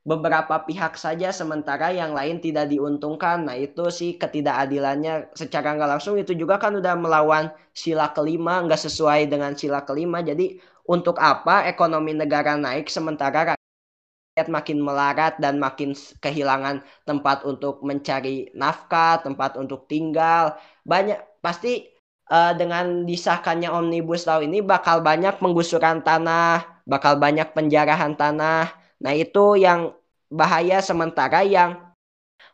[0.02, 3.46] beberapa pihak saja sementara yang lain tidak diuntungkan.
[3.46, 8.82] Nah itu sih ketidakadilannya secara nggak langsung itu juga kan udah melawan sila kelima nggak
[8.82, 10.26] sesuai dengan sila kelima.
[10.26, 10.58] Jadi
[10.90, 18.50] untuk apa ekonomi negara naik sementara rakyat makin melarat dan makin kehilangan tempat untuk mencari
[18.58, 20.58] nafkah, tempat untuk tinggal.
[20.82, 21.91] Banyak pasti
[22.32, 29.14] uh, dengan disahkannya omnibus law ini bakal banyak penggusuran tanah, bakal banyak penjarahan tanah Nah,
[29.18, 29.98] itu yang
[30.30, 31.82] bahaya sementara yang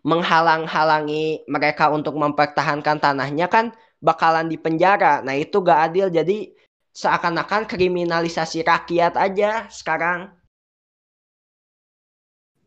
[0.08, 5.20] menghalang-halangi mereka untuk mempertahankan tanahnya kan bakalan dipenjara.
[5.28, 6.08] Nah, itu gak adil.
[6.08, 6.56] Jadi
[6.96, 10.32] seakan-akan kriminalisasi rakyat aja sekarang.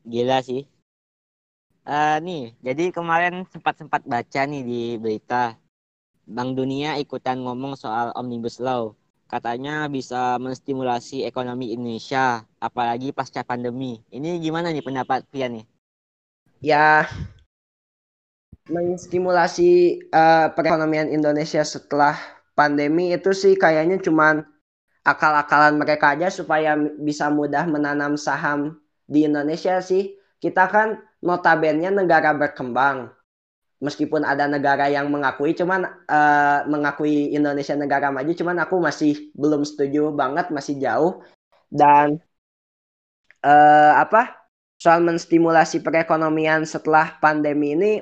[0.05, 0.68] Gila sih.
[1.88, 5.57] Uh, nih, jadi kemarin sempat-sempat baca nih di berita
[6.28, 8.96] Bank Dunia ikutan ngomong soal Omnibus Law
[9.30, 14.02] katanya bisa menstimulasi ekonomi Indonesia, apalagi pasca pandemi.
[14.11, 15.66] Ini gimana nih pendapat Pian nih?
[16.59, 17.06] Ya,
[18.66, 22.18] menstimulasi uh, perekonomian Indonesia setelah
[22.59, 24.42] pandemi itu sih kayaknya cuman
[25.06, 30.18] akal-akalan mereka aja supaya bisa mudah menanam saham di Indonesia sih.
[30.42, 33.12] Kita kan notabene negara berkembang
[33.80, 39.64] meskipun ada negara yang mengakui cuman uh, mengakui Indonesia negara maju cuman aku masih belum
[39.64, 41.24] setuju banget masih jauh.
[41.72, 42.20] Dan
[43.40, 44.36] uh, apa
[44.76, 47.92] soal menstimulasi perekonomian setelah pandemi ini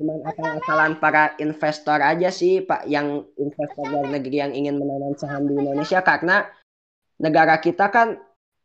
[0.00, 5.46] cuma akal-akalan para investor aja sih Pak yang investor luar negeri yang ingin menanam saham
[5.46, 6.02] di Indonesia.
[6.02, 6.46] Karena
[7.20, 8.16] negara kita kan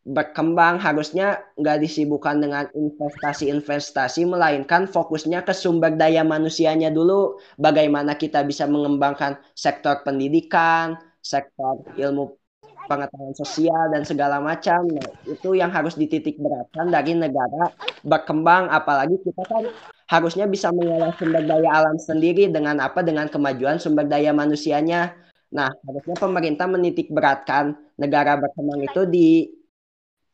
[0.06, 7.42] berkembang harusnya nggak disibukkan dengan investasi-investasi melainkan fokusnya ke sumber daya manusianya dulu.
[7.58, 12.38] Bagaimana kita bisa mengembangkan sektor pendidikan sektor ilmu
[12.86, 14.86] pengetahuan sosial dan segala macam.
[14.86, 17.74] Nah, itu yang harus dititik beratkan dari negara
[18.06, 18.70] berkembang.
[18.70, 19.66] Apalagi kita kan
[20.06, 23.02] harusnya bisa mengolah sumber daya alam sendiri dengan apa?
[23.02, 25.18] Dengan kemajuan sumber daya manusianya.
[25.50, 29.28] Nah harusnya pemerintah menitik beratkan negara berkembang itu di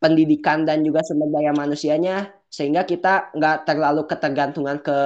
[0.02, 4.98] pendidikan dan juga sumber daya manusianya sehingga kita nggak terlalu ketergantungan ke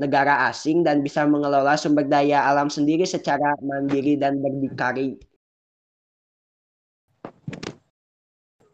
[0.00, 5.20] negara asing dan bisa mengelola sumber daya alam sendiri secara mandiri dan berdikari.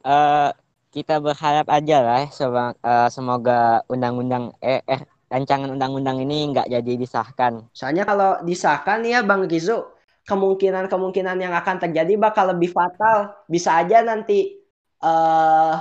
[0.07, 0.55] Uh,
[0.95, 7.67] kita berharap aja lah uh, semoga undang-undang eh, eh rancangan undang-undang ini nggak jadi disahkan.
[7.75, 9.83] Soalnya kalau disahkan ya Bang Rizu,
[10.31, 13.35] kemungkinan-kemungkinan yang akan terjadi bakal lebih fatal.
[13.51, 14.66] Bisa aja nanti
[15.07, 15.75] uh,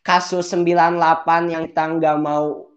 [0.00, 2.70] kasus 98 yang kita nggak mau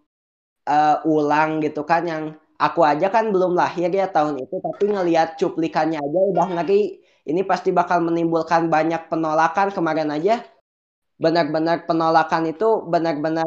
[0.67, 2.23] uh, ulang gitu kan yang
[2.59, 6.99] aku aja kan belum lahir ya tahun itu tapi ngelihat cuplikannya aja udah ngeri.
[7.29, 9.69] Ini pasti bakal menimbulkan banyak penolakan.
[9.69, 10.41] Kemarin aja
[11.19, 13.45] benar-benar penolakan itu benar-benar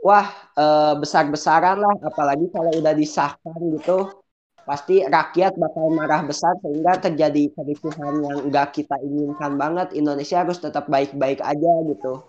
[0.00, 1.94] wah uh, besar-besaran lah.
[2.08, 4.23] Apalagi kalau udah disahkan gitu
[4.64, 9.92] pasti rakyat bakal marah besar sehingga terjadi kericuhan yang enggak kita inginkan banget.
[9.92, 12.24] Indonesia harus tetap baik-baik aja gitu.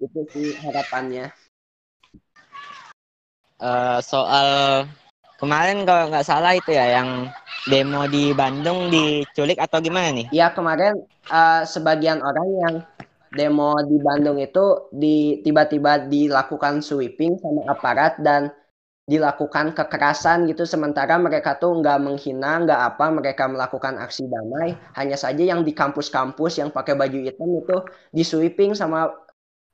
[0.00, 1.30] Itu sih harapannya.
[3.60, 4.48] Uh, soal
[5.38, 7.30] kemarin kalau nggak salah itu ya yang
[7.68, 10.26] demo di Bandung diculik atau gimana nih?
[10.32, 12.74] Ya kemarin uh, sebagian orang yang
[13.34, 18.54] demo di Bandung itu di tiba-tiba dilakukan sweeping sama aparat dan
[19.04, 24.72] dilakukan kekerasan gitu sementara mereka tuh nggak menghina nggak apa mereka melakukan aksi damai.
[24.96, 27.76] Hanya saja yang di kampus-kampus yang pakai baju hitam itu
[28.16, 29.12] di sweeping sama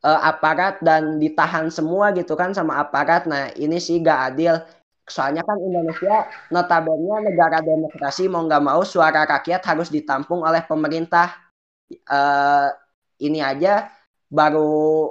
[0.03, 3.31] uh, aparat dan ditahan semua gitu kan sama aparat.
[3.31, 4.55] Nah ini sih gak adil.
[5.07, 11.35] Soalnya kan Indonesia notabene negara demokrasi mau nggak mau suara rakyat harus ditampung oleh pemerintah.
[12.07, 12.71] Uh,
[13.19, 13.91] ini aja
[14.31, 15.11] baru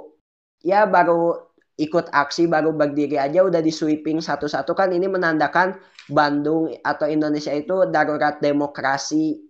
[0.64, 1.49] ya baru
[1.80, 4.76] ikut aksi baru berdiri aja udah di sweeping satu-satu.
[4.76, 5.80] Kan ini menandakan
[6.12, 9.48] Bandung atau Indonesia itu darurat demokrasi.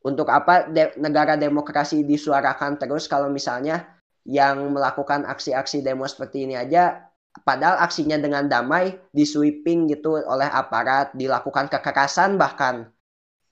[0.00, 6.56] Untuk apa de negara demokrasi disuarakan terus kalau misalnya yang melakukan aksi-aksi demo seperti ini
[6.56, 7.04] aja
[7.44, 12.88] padahal aksinya dengan damai di sweeping gitu oleh aparat dilakukan kekerasan bahkan.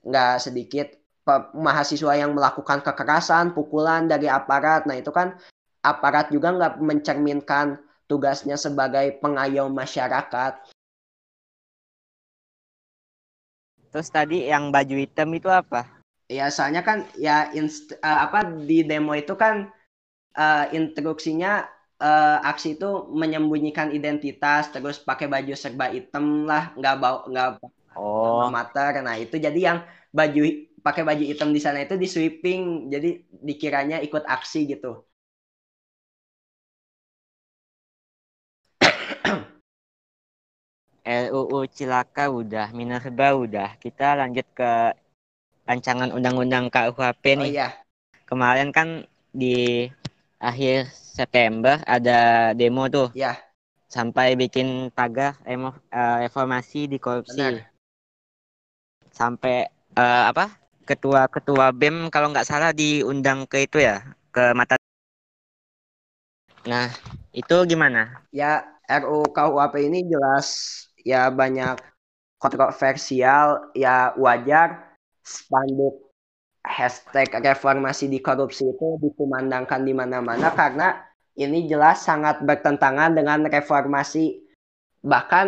[0.05, 0.89] Nggak sedikit
[1.53, 4.89] mahasiswa yang melakukan kekerasan pukulan dari aparat.
[4.89, 5.37] Nah itu kan
[5.85, 7.77] aparat juga nggak mencerminkan
[8.09, 10.53] tugasnya sebagai pengayom masyarakat.
[13.89, 15.85] Terus tadi yang baju hitam itu apa?
[16.29, 19.73] Ya soalnya kan ya inst uh, apa di demo itu kan
[20.37, 21.65] uh, instruksinya
[22.03, 27.49] uh, aksi itu menyembunyikan identitas terus pakai baju serba hitam lah nggak bau nggak
[27.97, 28.49] oh.
[28.53, 29.79] mater nah itu jadi yang
[30.13, 35.08] baju pakai baju hitam di sana itu di sweeping jadi dikiranya ikut aksi gitu
[41.09, 43.81] RUU Cilaka udah, Minerba udah.
[43.81, 44.93] Kita lanjut ke
[45.65, 47.49] rancangan undang-undang KUHP nih.
[47.49, 47.69] Oh iya.
[48.29, 49.89] Kemarin kan di
[50.37, 53.09] akhir September ada demo tuh.
[53.17, 53.41] Iya.
[53.89, 57.41] Sampai bikin tagar uh, reformasi di korupsi.
[57.41, 57.73] Benar.
[59.09, 59.65] Sampai
[59.97, 60.61] uh, apa?
[60.85, 64.77] Ketua-ketua BEM kalau nggak salah diundang ke itu ya, ke mata.
[66.69, 66.93] Nah,
[67.33, 68.25] itu gimana?
[68.29, 71.79] Ya, RUU KUHP ini jelas ya banyak
[72.39, 76.09] kontroversial ya wajar spanduk
[76.63, 81.01] hashtag reformasi di korupsi itu dikumandangkan di mana-mana karena
[81.39, 84.43] ini jelas sangat bertentangan dengan reformasi.
[85.07, 85.47] Bahkan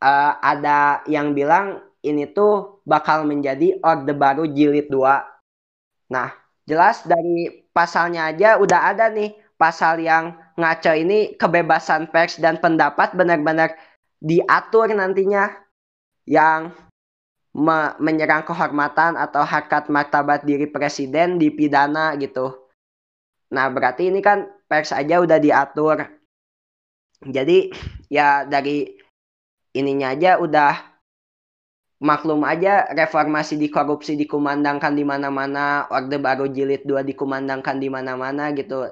[0.00, 6.32] uh, ada yang bilang ini tuh bakal menjadi orde baru jilid 2 nah
[6.64, 13.12] jelas dari pasalnya aja udah ada nih pasal yang ngaco ini kebebasan pers dan pendapat
[13.12, 13.74] benar-benar
[14.18, 15.50] diatur nantinya
[16.26, 16.74] yang
[17.54, 22.54] me menyerang kehormatan atau harkat martabat diri presiden dipidana gitu.
[23.48, 26.04] Nah, berarti ini kan pers aja udah diatur.
[27.24, 27.72] Jadi
[28.12, 28.86] ya dari
[29.74, 30.76] ininya aja udah
[31.98, 38.54] maklum aja reformasi di korupsi dikumandangkan di mana-mana, Orde Baru Jilid 2 dikumandangkan di mana-mana
[38.54, 38.86] gitu.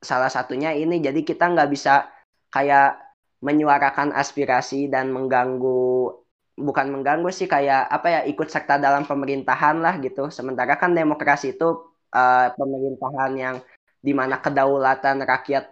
[0.00, 2.08] Salah satunya ini jadi kita nggak bisa
[2.52, 3.09] kayak
[3.40, 6.12] menyuarakan aspirasi dan mengganggu
[6.60, 10.28] bukan mengganggu sih kayak apa ya ikut serta dalam pemerintahan lah gitu.
[10.28, 11.68] Sementara kan demokrasi itu
[12.12, 13.56] uh, pemerintahan yang
[14.00, 15.64] di mana kedaulatan rakyat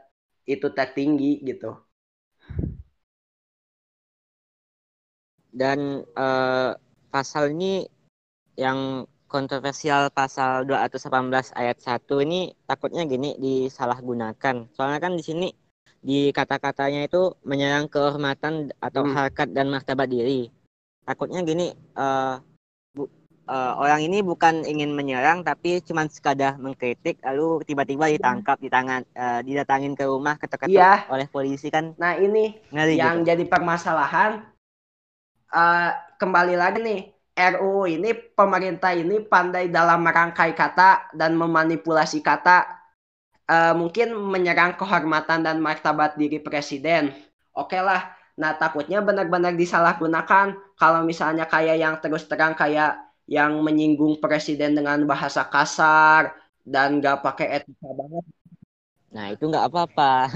[0.48, 1.76] itu tertinggi gitu.
[5.52, 6.72] Dan uh,
[7.12, 7.84] pasal ini
[8.56, 14.72] yang kontroversial pasal 218 ayat 1 ini takutnya gini disalahgunakan.
[14.72, 15.48] Soalnya kan di sini
[16.08, 19.12] di kata-katanya itu menyerang kehormatan atau hmm.
[19.12, 20.48] harkat dan martabat diri.
[21.04, 22.40] Takutnya gini, uh,
[22.96, 23.12] bu,
[23.44, 28.14] uh, orang ini bukan ingin menyerang tapi cuma sekadar mengkritik lalu tiba-tiba hmm.
[28.16, 31.04] ditangkap di tangan uh, didatangin ke rumah ketuk-ketuk ya.
[31.12, 31.92] oleh polisi kan.
[32.00, 33.28] Nah, ini Ngeri yang gitu.
[33.28, 34.48] jadi permasalahan
[35.52, 37.00] uh, kembali lagi nih
[37.36, 42.77] RUU ini pemerintah ini pandai dalam merangkai kata dan memanipulasi kata
[43.48, 47.10] uh, mungkin menyerang kehormatan dan martabat diri presiden.
[47.56, 48.12] Oke okay lah.
[48.38, 55.02] Nah takutnya benar-benar disalahgunakan kalau misalnya kayak yang terus terang kayak yang menyinggung presiden dengan
[55.04, 56.32] bahasa kasar
[56.64, 58.24] dan gak pakai etika banget.
[59.12, 60.32] Nah itu nggak apa-apa.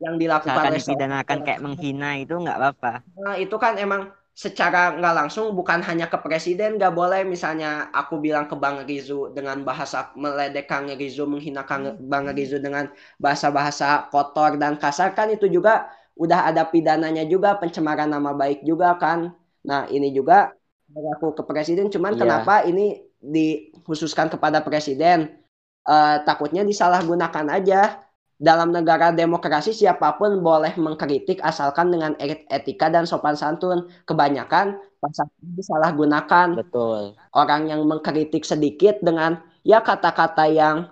[0.00, 2.92] Yang dilakukan oleh dipidanakan kayak menghina itu nggak apa-apa.
[3.20, 7.28] Nah itu kan emang secara nggak langsung bukan hanya ke presiden nggak boleh.
[7.28, 12.08] Misalnya aku bilang ke Bang Rizu dengan bahasa meledek Kang Rizu menghina Kang hmm.
[12.08, 12.88] Bang Rizu dengan
[13.20, 18.96] bahasa-bahasa kotor dan kasar kan itu juga udah ada pidananya juga pencemaran nama baik juga
[18.96, 19.28] kan.
[19.68, 20.56] Nah ini juga
[20.88, 22.20] berlaku ke presiden cuman Iya.
[22.24, 25.36] kenapa ini dikhususkan kepada presiden?
[25.80, 28.04] Uh, takutnya disalahgunakan aja
[28.40, 32.16] dalam negara demokrasi siapa pun boleh mengkritik asalkan dengan
[32.48, 33.92] etika dan sopan santun.
[34.08, 36.56] Kebanyakan pasal disalahgunakan.
[36.56, 37.20] Betul.
[37.36, 40.88] Orang yang mengkritik sedikit dengan ya kata-kata yang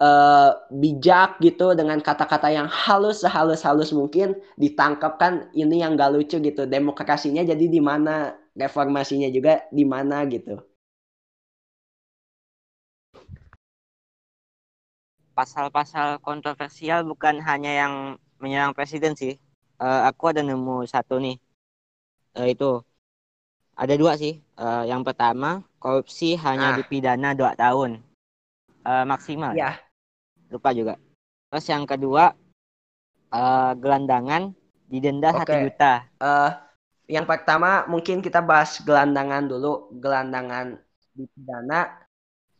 [0.00, 6.40] uh, bijak gitu dengan kata-kata yang halus sehalus-halus mungkin ditangkap kan ini yang gak lucu
[6.40, 6.64] gitu.
[6.64, 8.32] Demokrasinya jadi di mana?
[8.56, 10.56] Reformasinya juga di mana gitu
[15.36, 17.94] pasal-pasal kontroversial bukan hanya yang
[18.40, 19.36] menyerang presiden sih.
[19.76, 21.36] Uh, aku ada nemu satu nih.
[22.32, 22.80] Uh, itu
[23.76, 24.40] ada dua sih.
[24.56, 26.76] Uh, yang pertama korupsi hanya ah.
[26.80, 28.00] dipidana dua tahun
[28.88, 29.52] uh, maksimal.
[29.52, 29.76] Ya.
[30.48, 30.96] Lupa juga.
[31.52, 32.32] Terus yang kedua
[33.36, 34.56] uh, gelandangan
[34.88, 35.62] didenda satu okay.
[35.68, 35.92] juta.
[36.16, 36.50] Uh,
[37.12, 39.92] yang pertama mungkin kita bahas gelandangan dulu.
[40.00, 40.80] Gelandangan
[41.12, 42.08] dipidana.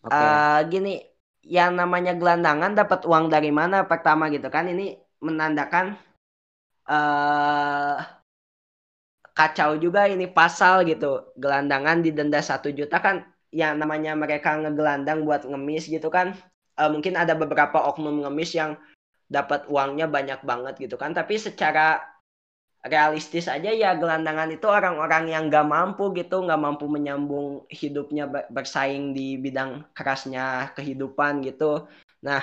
[0.04, 0.12] Okay.
[0.12, 1.15] Uh, gini
[1.46, 4.66] yang namanya gelandangan dapat uang dari mana pertama gitu kan?
[4.66, 5.94] Ini menandakan
[6.90, 7.96] uh,
[9.30, 11.30] kacau juga ini pasal gitu.
[11.38, 13.22] Gelandangan didenda satu juta kan
[13.54, 16.34] yang namanya mereka ngegelandang buat ngemis gitu kan.
[16.76, 18.74] Uh, mungkin ada beberapa oknum ngemis yang
[19.30, 21.14] dapat uangnya banyak banget gitu kan.
[21.14, 22.02] Tapi secara
[22.86, 29.10] realistis aja ya gelandangan itu orang-orang yang gak mampu gitu gak mampu menyambung hidupnya bersaing
[29.10, 31.90] di bidang kerasnya kehidupan gitu
[32.22, 32.40] nah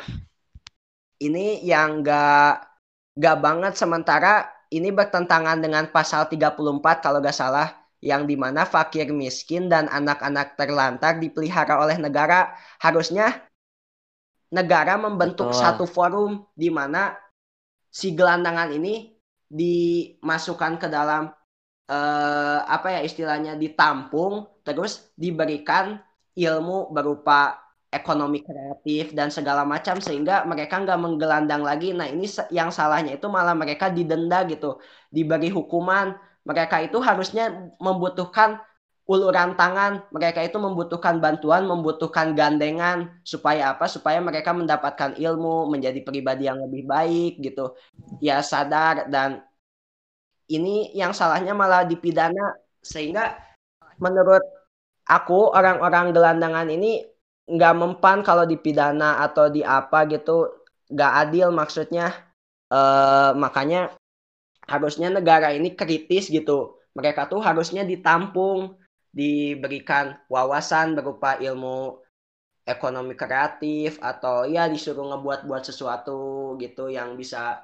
[1.23, 2.67] ini yang gak
[3.15, 6.59] gak banget sementara ini bertentangan dengan pasal 34
[6.99, 7.71] kalau gak salah
[8.03, 12.51] yang di mana fakir miskin dan anak-anak terlantar dipelihara oleh negara
[12.83, 13.47] harusnya
[14.51, 15.61] negara membentuk Betul.
[15.63, 17.15] satu forum di mana
[17.87, 19.12] si gelandangan ini
[19.53, 21.29] dimasukkan ke dalam
[21.93, 26.01] uh, apa ya istilahnya ditampung terus diberikan
[26.33, 31.93] ilmu berupa ekonomi kreatif dan segala macam sehingga mereka nggak menggelandang lagi.
[31.93, 34.81] Nah ini yang salahnya itu malah mereka didenda gitu,
[35.13, 36.17] diberi hukuman.
[36.43, 38.57] Mereka itu harusnya membutuhkan
[39.03, 40.07] uluran tangan.
[40.15, 43.11] Mereka itu membutuhkan bantuan, membutuhkan gandengan.
[43.23, 43.85] Supaya apa?
[43.91, 47.75] Supaya mereka mendapatkan ilmu, menjadi pribadi yang lebih baik gitu.
[48.23, 49.11] Ya sadar.
[49.11, 49.43] Dan
[50.47, 52.55] ini yang salahnya malah dipidana.
[52.83, 53.35] Sehingga
[53.99, 54.43] menurut
[55.07, 57.03] aku orang-orang gelandangan ini
[57.43, 60.47] nggak mempan kalau dipidana atau di apa gitu.
[60.91, 62.07] Nggak adil maksudnya.
[62.71, 63.93] Eh, makanya
[64.67, 66.79] harusnya negara ini kritis gitu.
[66.95, 68.79] Mereka tuh harusnya ditampung
[69.14, 72.01] diberikan wawasan berupa ilmu
[72.66, 77.61] ekonomi kreatif atau ya disuruh ngebuat-buat sesuatu gitu yang bisa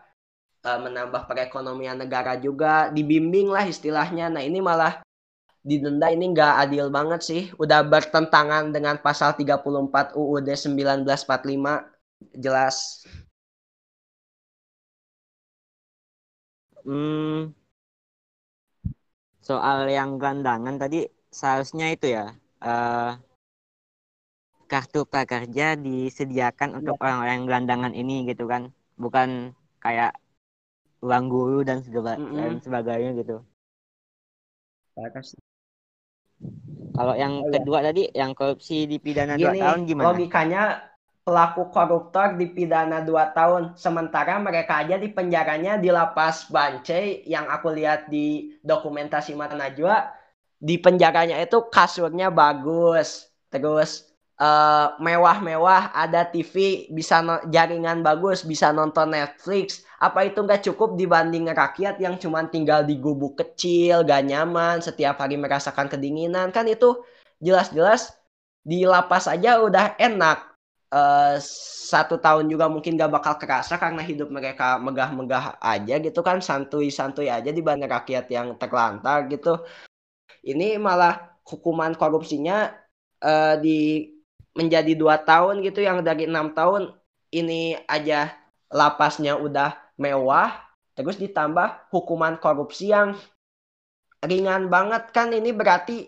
[0.68, 4.30] uh, menambah perekonomian negara juga dibimbing lah istilahnya.
[4.30, 5.02] Nah ini malah
[5.64, 7.42] didenda ini nggak adil banget sih.
[7.58, 12.76] Udah bertentangan dengan pasal 34 UUD 1945 jelas.
[16.86, 17.54] Hmm,
[19.48, 22.34] soal yang gelandangan tadi seharusnya itu ya
[22.66, 23.18] uh,
[24.70, 27.02] kartu prakerja disediakan untuk iya.
[27.02, 28.70] orang-orang yang gelandangan ini gitu kan
[29.02, 30.14] bukan kayak
[31.02, 32.38] uang guru dan segala mm -hmm.
[32.38, 33.38] dan sebagainya gitu
[37.00, 37.86] kalau yang oh, kedua ya.
[37.90, 40.64] tadi yang korupsi dipidana dua tahun gimana logikanya
[41.24, 47.72] pelaku koruptor dipidana dua tahun sementara mereka aja di penjaranya di lapas Bancai yang aku
[47.72, 50.19] lihat di dokumentasi Mata Najwa
[50.60, 58.72] di penjaranya itu kasurnya bagus terus uh, mewah-mewah ada TV bisa no jaringan bagus bisa
[58.72, 59.84] nonton Netflix.
[60.00, 65.20] Apa itu nggak cukup dibanding rakyat yang cuma tinggal di gubuk kecil gak nyaman setiap
[65.20, 66.56] hari merasakan kedinginan?
[66.56, 67.04] Kan itu
[67.44, 68.16] jelas-jelas
[68.64, 70.48] di lapas aja udah enak.
[70.90, 71.38] Uh,
[71.86, 77.30] satu tahun juga mungkin gak bakal kerasa karena hidup mereka megah-megah aja gitu kan santuy-santuy
[77.30, 79.62] aja dibanding rakyat yang terlantar gitu
[80.44, 82.72] ini malah hukuman korupsinya
[83.24, 84.10] uh, di
[84.54, 86.94] menjadi dua tahun gitu yang dari enam tahun
[87.32, 88.34] ini aja
[88.70, 90.54] lapasnya udah mewah
[90.98, 93.16] terus ditambah hukuman korupsi yang
[94.24, 95.32] ringan banget kan.
[95.32, 96.08] Ini berarti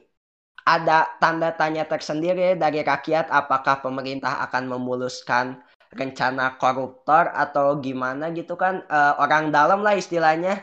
[0.67, 5.57] ada tanda tanya tersendiri dari rakyat apakah pemerintah akan memuluskan
[5.91, 8.83] rencana koruptor atau gimana gitu kan.
[8.87, 10.59] E, orang dalam lah istilahnya.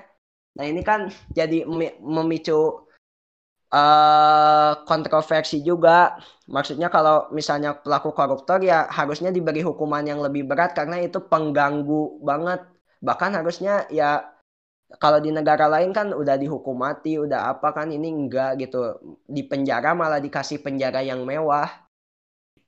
[0.56, 1.64] Nah ini kan jadi
[2.00, 2.87] memicu
[3.72, 6.16] uh, kontroversi juga.
[6.48, 12.24] Maksudnya kalau misalnya pelaku koruptor ya harusnya diberi hukuman yang lebih berat karena itu pengganggu
[12.24, 12.60] banget.
[13.04, 14.24] Bahkan harusnya ya
[15.02, 18.78] kalau di negara lain kan udah dihukum mati, udah apa kan ini enggak gitu.
[19.28, 21.68] Di penjara malah dikasih penjara yang mewah.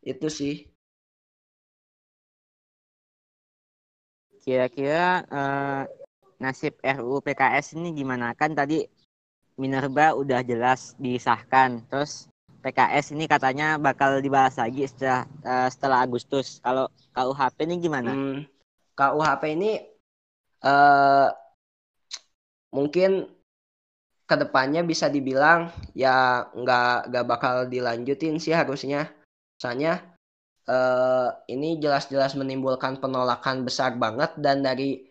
[0.04, 0.54] Itu sih.
[4.40, 5.82] Kira-kira uh,
[6.40, 8.32] nasib RUU PKS ini gimana?
[8.40, 8.84] Kan tadi
[9.60, 11.84] Minerba udah jelas disahkan.
[11.92, 12.26] Terus
[12.64, 16.64] PKS ini katanya bakal dibahas lagi setelah uh, setelah Agustus.
[16.64, 18.10] Kalau KUHP ini gimana?
[18.16, 18.48] Hmm,
[18.96, 19.70] KUHP ini
[20.64, 21.28] uh,
[22.72, 23.28] mungkin
[24.24, 29.10] ke depannya bisa dibilang ya nggak nggak bakal dilanjutin sih harusnya
[29.58, 30.06] soalnya
[30.70, 35.02] uh, ini jelas-jelas menimbulkan penolakan besar banget dan dari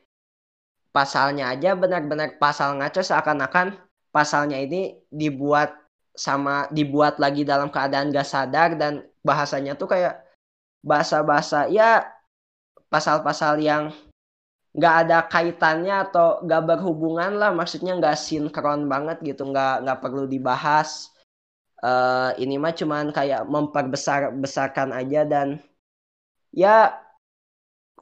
[0.96, 3.76] pasalnya aja benar-benar pasal ngaco seakan-akan
[4.10, 5.74] pasalnya ini dibuat
[6.14, 10.20] sama dibuat lagi dalam keadaan gak sadar dan bahasanya tuh kayak
[10.84, 12.08] bahasa-bahasa ya
[12.90, 13.94] pasal-pasal yang
[14.70, 20.30] nggak ada kaitannya atau nggak berhubungan lah maksudnya nggak sinkron banget gitu nggak nggak perlu
[20.30, 21.10] dibahas.
[21.80, 25.64] Uh, ini mah cuman kayak memperbesar besarkan aja dan
[26.52, 26.92] ya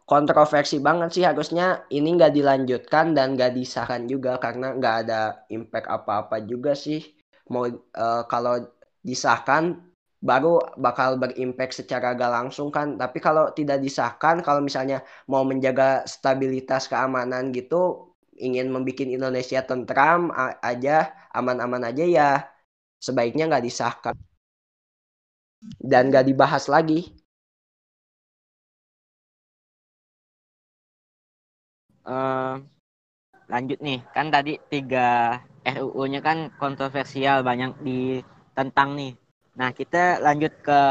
[0.08, 1.24] kontroversi banget sih.
[1.28, 7.04] Harusnya ini nggak dilanjutkan dan nggak disahkan juga karena nggak ada impact apa-apa juga sih.
[7.52, 8.56] Mau uh, kalau
[9.04, 9.64] disahkan
[10.18, 12.98] baru bakal berimpact secara gak langsung kan.
[12.98, 20.30] Tapi kalau tidak disahkan kalau misalnya mau menjaga stabilitas keamanan gitu ingin membuat Indonesia tentram
[20.62, 22.30] aja aman-aman aja ya
[23.02, 24.16] sebaiknya nggak disahkan.
[25.92, 27.18] Dan nggak dibahas lagi
[32.08, 32.56] uh,
[33.52, 39.14] lanjut nih kan tadi tiga RUU-nya kan kontroversial banyak ditentang nih
[39.58, 40.82] Nah, kita lanjut ke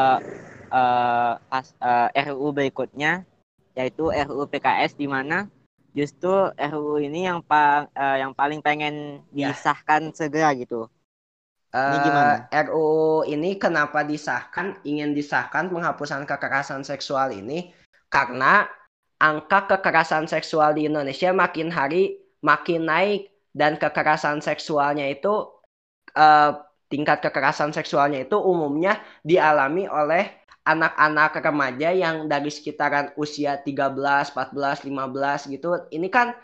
[0.74, 3.22] uh, pas, uh, eh, RUU berikutnya
[3.78, 5.46] yaitu RUU PKS di mana
[5.94, 9.54] justru RUU ini yang pa, uh, yang paling pengen ya.
[9.54, 10.90] disahkan segera gitu.
[11.70, 12.34] Ini gimana?
[12.50, 14.82] RUU ini kenapa disahkan?
[14.82, 17.70] Ingin disahkan penghapusan kekerasan seksual ini
[18.10, 18.66] karena
[19.20, 25.48] angka kekerasan seksual di Indonesia makin hari makin naik dan kekerasan seksualnya itu
[26.12, 26.52] uh,
[26.92, 30.28] tingkat kekerasan seksualnya itu umumnya dialami oleh
[30.66, 35.70] anak-anak remaja yang dari sekitaran usia 13, 14, 15 gitu.
[35.94, 36.34] Ini kan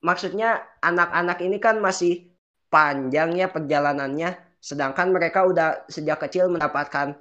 [0.00, 2.30] maksudnya anak-anak ini kan masih
[2.70, 7.14] panjang ya perjalanannya sedangkan mereka udah sejak kecil mendapatkan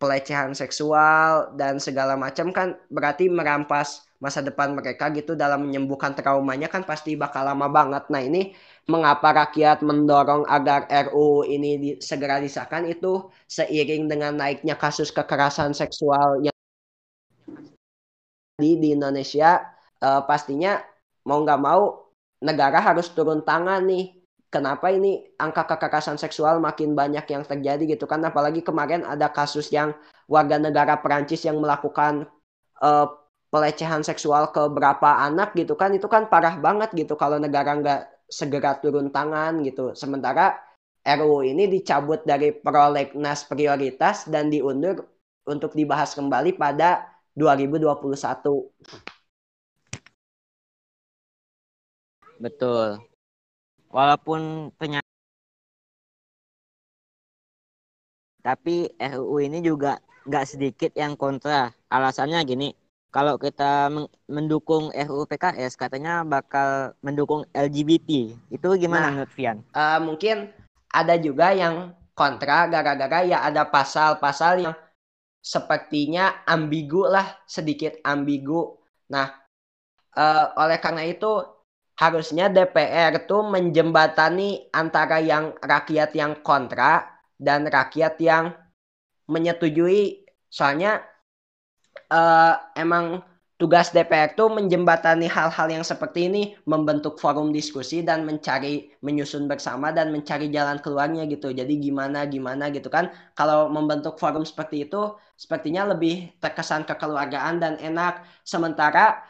[0.00, 6.68] pelecehan seksual dan segala macam kan berarti merampas masa depan mereka gitu dalam menyembuhkan traumanya
[6.68, 8.04] kan pasti bakal lama banget.
[8.12, 8.52] Nah ini
[8.84, 15.72] mengapa rakyat mendorong agar RU ini di, segera disahkan itu seiring dengan naiknya kasus kekerasan
[15.72, 16.56] seksual yang
[18.60, 19.64] di, di Indonesia
[20.04, 20.84] uh, pastinya
[21.24, 22.12] mau nggak mau
[22.44, 24.20] negara harus turun tangan nih.
[24.50, 28.18] Kenapa ini angka kekerasan seksual makin banyak yang terjadi gitu kan?
[28.26, 29.94] Apalagi kemarin ada kasus yang
[30.26, 32.26] warga negara Perancis yang melakukan
[32.82, 33.06] uh,
[33.50, 38.00] pelecehan seksual ke berapa anak gitu kan itu kan parah banget gitu kalau negara nggak
[38.30, 39.92] segera turun tangan gitu.
[39.98, 40.54] Sementara
[41.02, 45.02] RUU ini dicabut dari prolegnas prioritas dan diundur
[45.48, 48.06] untuk dibahas kembali pada 2021
[52.40, 53.00] betul.
[53.90, 55.10] Walaupun penyakit
[58.40, 61.72] tapi RUU ini juga nggak sedikit yang kontra.
[61.90, 62.68] Alasannya gini
[63.10, 63.90] kalau kita
[64.30, 68.38] mendukung RUU PKS katanya bakal mendukung LGBT.
[68.54, 69.58] Itu gimana nah, menurut Vian?
[69.74, 70.54] Uh, mungkin
[70.94, 74.74] ada juga yang kontra gara-gara ya ada pasal-pasal yang
[75.42, 78.78] sepertinya ambigu lah, sedikit ambigu.
[79.10, 79.26] Nah,
[80.14, 81.42] uh, oleh karena itu
[81.98, 88.54] harusnya DPR tuh menjembatani antara yang rakyat yang kontra dan rakyat yang
[89.26, 90.22] menyetujui.
[90.50, 91.09] Soalnya
[92.10, 93.22] uh, emang
[93.60, 99.92] tugas DPR itu menjembatani hal-hal yang seperti ini, membentuk forum diskusi dan mencari menyusun bersama
[99.92, 101.52] dan mencari jalan keluarnya gitu.
[101.52, 103.12] Jadi gimana gimana gitu kan.
[103.36, 108.24] Kalau membentuk forum seperti itu sepertinya lebih terkesan kekeluargaan dan enak.
[108.48, 109.20] Sementara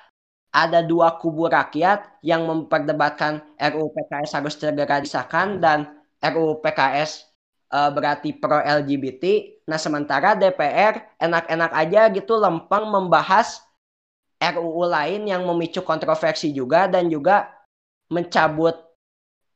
[0.55, 5.79] ada dua kubu rakyat yang memperdebatkan RUU PKS harus segera disahkan dan
[6.23, 7.30] RUU PKS
[7.71, 9.57] uh, berarti pro LGBT.
[9.71, 13.63] Nah, sementara DPR enak-enak aja gitu lempeng membahas
[14.41, 17.53] RUU lain yang memicu kontroversi juga dan juga
[18.09, 18.75] mencabut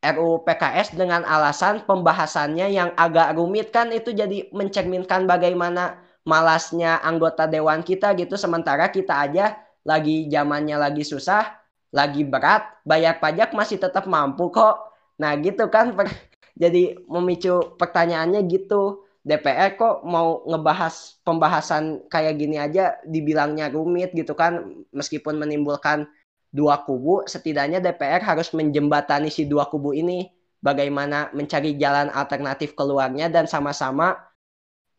[0.05, 3.73] RUU PKS dengan alasan pembahasannya yang agak rumit.
[3.73, 5.99] Kan itu jadi mencerminkan bagaimana
[6.29, 8.37] malasnya anggota dewan kita gitu.
[8.37, 14.91] Sementara kita aja lagi zamannya lagi susah lagi berat bayar pajak masih tetap mampu kok.
[15.23, 15.95] Nah gitu kan
[16.55, 19.03] jadi memicu pertanyaannya gitu.
[19.25, 26.05] DPR kok mau ngebahas pembahasan kayak gini aja dibilangnya rumit gitu kan meskipun menimbulkan
[26.53, 30.29] dua kubu setidaknya DPR harus menjembatani si dua kubu ini
[30.61, 34.17] bagaimana mencari jalan alternatif keluarnya dan sama-sama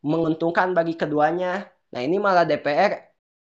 [0.06, 1.70] menguntungkan bagi keduanya.
[1.93, 2.97] Nah ini malah DPR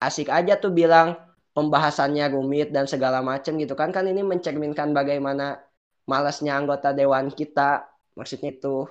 [0.02, 1.14] asik aja tuh bilang
[1.54, 3.90] pembahasannya rumit dan segala macam gitu kan.
[3.90, 5.62] Kan ini mencerminkan bagaimana
[6.06, 7.84] malasnya anggota dewan kita.
[8.16, 8.88] Maksudnya itu.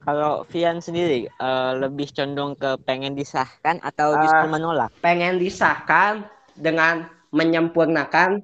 [0.00, 4.88] Kalau Vian sendiri uh, lebih condong ke pengen disahkan atau uh, justru menolak?
[5.04, 6.24] pengen disahkan
[6.56, 8.40] dengan menyempurnakan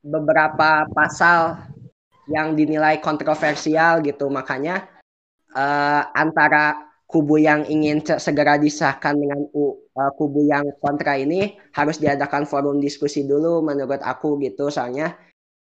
[0.00, 1.60] beberapa pasal
[2.32, 4.32] yang dinilai kontroversial gitu.
[4.32, 4.88] Makanya
[5.52, 12.42] uh, antara kubu yang ingin segera disahkan dengan uh, kubu yang kontra ini harus diadakan
[12.42, 14.66] forum diskusi dulu menurut aku gitu.
[14.66, 15.14] Soalnya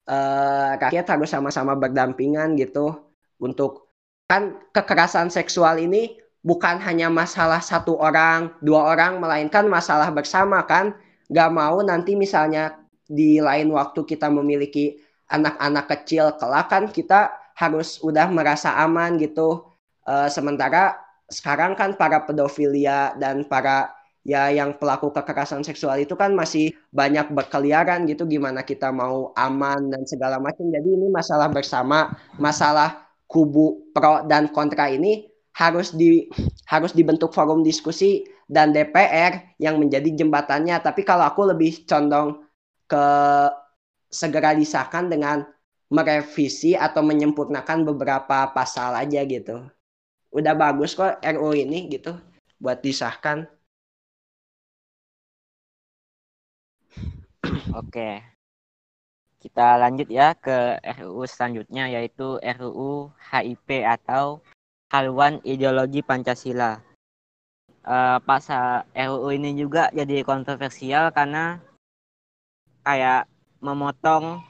[0.10, 2.98] uh, rakyat harus sama-sama berdampingan gitu
[3.38, 3.94] untuk
[4.26, 10.98] kan kekerasan seksual ini bukan hanya masalah satu orang dua orang melainkan masalah bersama kan.
[11.30, 14.98] Gak mau nanti misalnya di lain waktu kita memiliki
[15.30, 19.70] anak-anak kecil kelak kan kita harus udah merasa aman gitu.
[20.06, 23.90] Uh, sementara sekarang kan para pedofilia dan para
[24.26, 29.94] ya yang pelaku kekerasan seksual itu kan masih banyak berkeliaran gitu gimana kita mau aman
[29.94, 30.66] dan segala macam.
[30.70, 36.28] Jadi ini masalah bersama masalah kubu pro dan kontra ini harus di
[36.68, 40.78] harus dibentuk forum diskusi dan DPR yang menjadi jembatannya.
[40.82, 42.46] Tapi kalau aku lebih condong
[42.86, 43.06] ke
[44.10, 45.46] segera disahkan dengan
[45.90, 49.70] merevisi atau menyempurnakan beberapa pasal aja gitu
[50.36, 52.20] udah bagus kok RU ini gitu
[52.60, 53.48] buat disahkan.
[57.80, 58.20] Oke.
[59.40, 64.44] Kita lanjut ya ke RUU selanjutnya yaitu RUU HIP atau
[64.92, 66.84] Haluan Ideologi Pancasila.
[67.86, 71.62] Uh, pasal RUU ini juga jadi kontroversial karena
[72.82, 73.30] kayak
[73.62, 74.42] memotong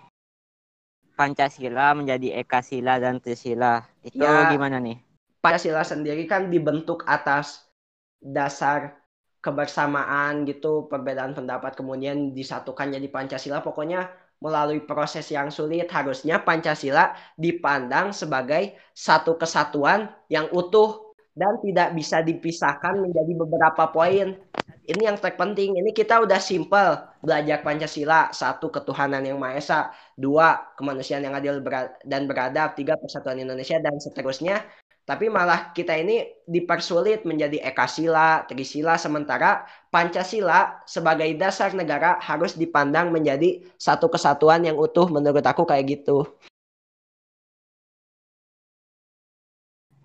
[1.19, 3.83] Pancasila menjadi Ekasila dan Trisila.
[4.03, 5.04] Itu ya, gimana nih?
[5.45, 7.69] Pancasila sendiri kan dibentuk atas
[8.17, 8.97] dasar
[9.45, 13.61] kebersamaan gitu, perbedaan pendapat kemudian disatukan jadi Pancasila.
[13.61, 14.09] Pokoknya
[14.41, 22.25] melalui proses yang sulit harusnya Pancasila dipandang sebagai satu kesatuan yang utuh dan tidak bisa
[22.25, 24.39] dipisahkan menjadi beberapa poin.
[24.85, 25.77] Ini yang terpenting.
[25.81, 28.29] Ini kita udah simple belajar Pancasila.
[28.31, 29.79] Satu, ketuhanan yang Maha Esa.
[30.13, 31.59] Dua, kemanusiaan yang adil
[32.05, 32.77] dan beradab.
[32.77, 33.81] Tiga, persatuan Indonesia.
[33.81, 34.61] Dan seterusnya.
[35.05, 43.13] Tapi malah kita ini dipersulit menjadi ekasila, trisila, sementara Pancasila sebagai dasar negara harus dipandang
[43.13, 46.25] menjadi satu kesatuan yang utuh menurut aku kayak gitu.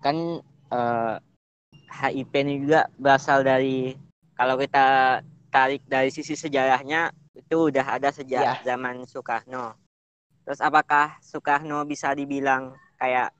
[0.05, 3.97] Kan uh, eh, HIP ini juga berasal dari
[4.37, 5.17] kalau kita
[5.49, 8.53] tarik dari sisi sejarahnya itu udah ada sejak ya.
[8.61, 9.73] zaman Soekarno.
[10.45, 13.33] Terus apakah Soekarno bisa dibilang kayak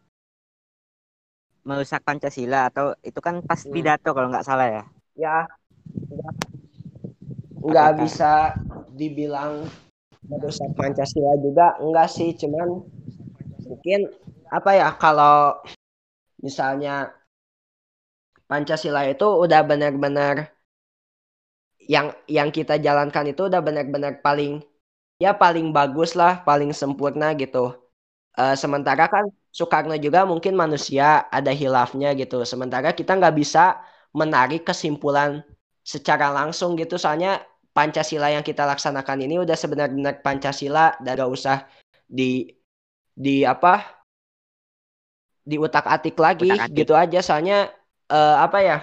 [1.62, 3.72] merusak Pancasila atau itu kan pas hmm.
[3.74, 4.84] pidato kalau nggak salah ya?
[5.14, 5.38] Ya,
[7.62, 8.58] nggak bisa
[8.98, 9.70] dibilang
[10.26, 12.82] merusak Pancasila juga enggak sih, cuman
[13.66, 14.10] mungkin
[14.52, 15.62] apa ya kalau
[16.42, 17.14] misalnya
[18.50, 20.52] Pancasila itu udah benar-benar
[21.88, 24.60] yang yang kita jalankan itu udah benar-benar paling
[25.22, 27.78] ya paling bagus lah, paling sempurna gitu.
[28.36, 32.40] Uh, sementara kan Soekarno juga mungkin manusia ada hilafnya gitu.
[32.48, 33.84] Sementara kita nggak bisa
[34.16, 35.44] menarik kesimpulan
[35.84, 36.96] secara langsung gitu.
[36.96, 41.58] Soalnya Pancasila yang kita laksanakan ini udah sebenarnya Pancasila dan gak usah
[42.04, 42.52] di
[43.16, 44.04] di apa
[45.44, 46.78] di utak atik lagi utak -atik.
[46.84, 47.20] gitu aja.
[47.20, 47.72] Soalnya
[48.12, 48.78] uh, apa ya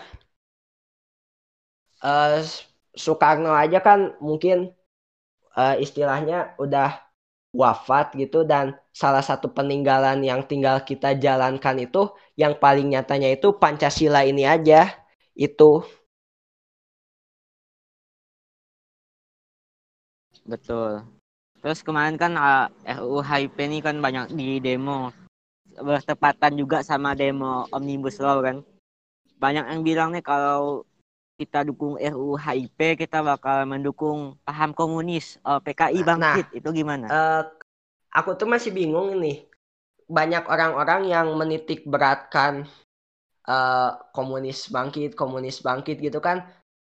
[2.05, 2.45] uh,
[2.93, 4.73] Soekarno aja kan mungkin
[5.57, 7.08] uh, istilahnya udah
[7.53, 13.57] wafat gitu dan salah satu peninggalan yang tinggal kita jalankan itu yang paling nyatanya itu
[13.57, 14.93] Pancasila ini aja
[15.33, 15.83] itu.
[20.49, 21.05] Betul.
[21.61, 25.13] Terus kemarin kan uh, RUU HIP ini kan banyak di demo.
[25.79, 28.57] Bertepatan juga sama demo Omnibus Law kan.
[29.39, 30.83] Banyak yang bilang nih kalau
[31.39, 36.47] kita dukung RUU HIP, kita bakal mendukung paham komunis, uh, eh, PKI nah, bangkit.
[36.51, 37.07] Nah, itu gimana?
[37.07, 37.43] Uh,
[38.11, 39.47] aku tuh masih bingung ini.
[40.11, 42.67] Banyak orang-orang yang menitik beratkan
[43.47, 46.43] uh, komunis bangkit, komunis bangkit gitu kan.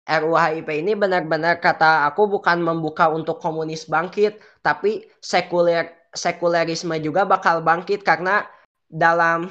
[0.10, 7.62] RUU ini benar-benar kata aku bukan membuka untuk komunis bangkit, tapi sekuler sekulerisme juga bakal
[7.62, 8.44] bangkit karena
[8.90, 9.48] dalam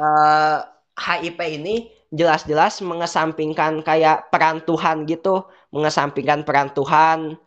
[0.00, 0.58] uh,
[0.96, 7.38] HIP ini jelas-jelas mengesampingkan kayak peran Tuhan gitu, mengesampingkan peran Tuhan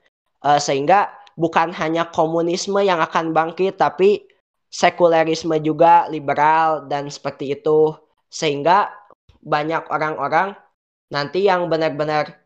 [0.43, 4.23] uh, sehingga bukan hanya komunisme yang akan bangkit tapi
[4.71, 7.93] sekulerisme juga liberal dan seperti itu.
[8.31, 8.89] Sehingga
[9.43, 10.55] banyak orang-orang
[11.11, 12.43] nanti yang benar-benar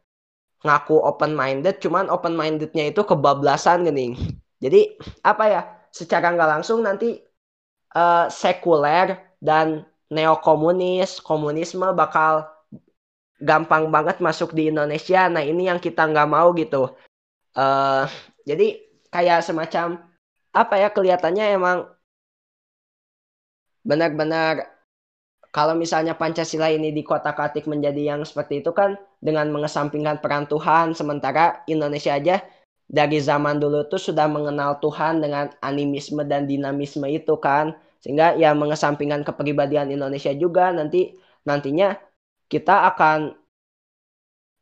[0.66, 4.18] ngaku open minded cuman open mindednya itu kebablasan gini.
[4.58, 5.62] Jadi apa ya
[5.94, 7.22] secara nggak langsung nanti
[7.94, 12.48] uh, sekuler dan neokomunis komunisme bakal
[13.38, 15.30] gampang banget masuk di Indonesia.
[15.30, 16.96] Nah ini yang kita nggak mau gitu.
[17.54, 18.06] Uh,
[18.48, 18.82] jadi
[19.14, 20.02] kayak semacam
[20.54, 21.78] apa ya kelihatannya emang
[23.86, 24.68] benar-benar
[25.54, 30.46] kalau misalnya Pancasila ini di kota katik menjadi yang seperti itu kan dengan mengesampingkan peran
[30.46, 32.44] Tuhan sementara Indonesia aja
[32.88, 37.76] dari zaman dulu tuh sudah mengenal Tuhan dengan animisme dan dinamisme itu kan
[38.08, 41.12] sehingga ya mengesampingkan kepribadian Indonesia juga nanti
[41.44, 41.92] nantinya
[42.48, 43.36] kita akan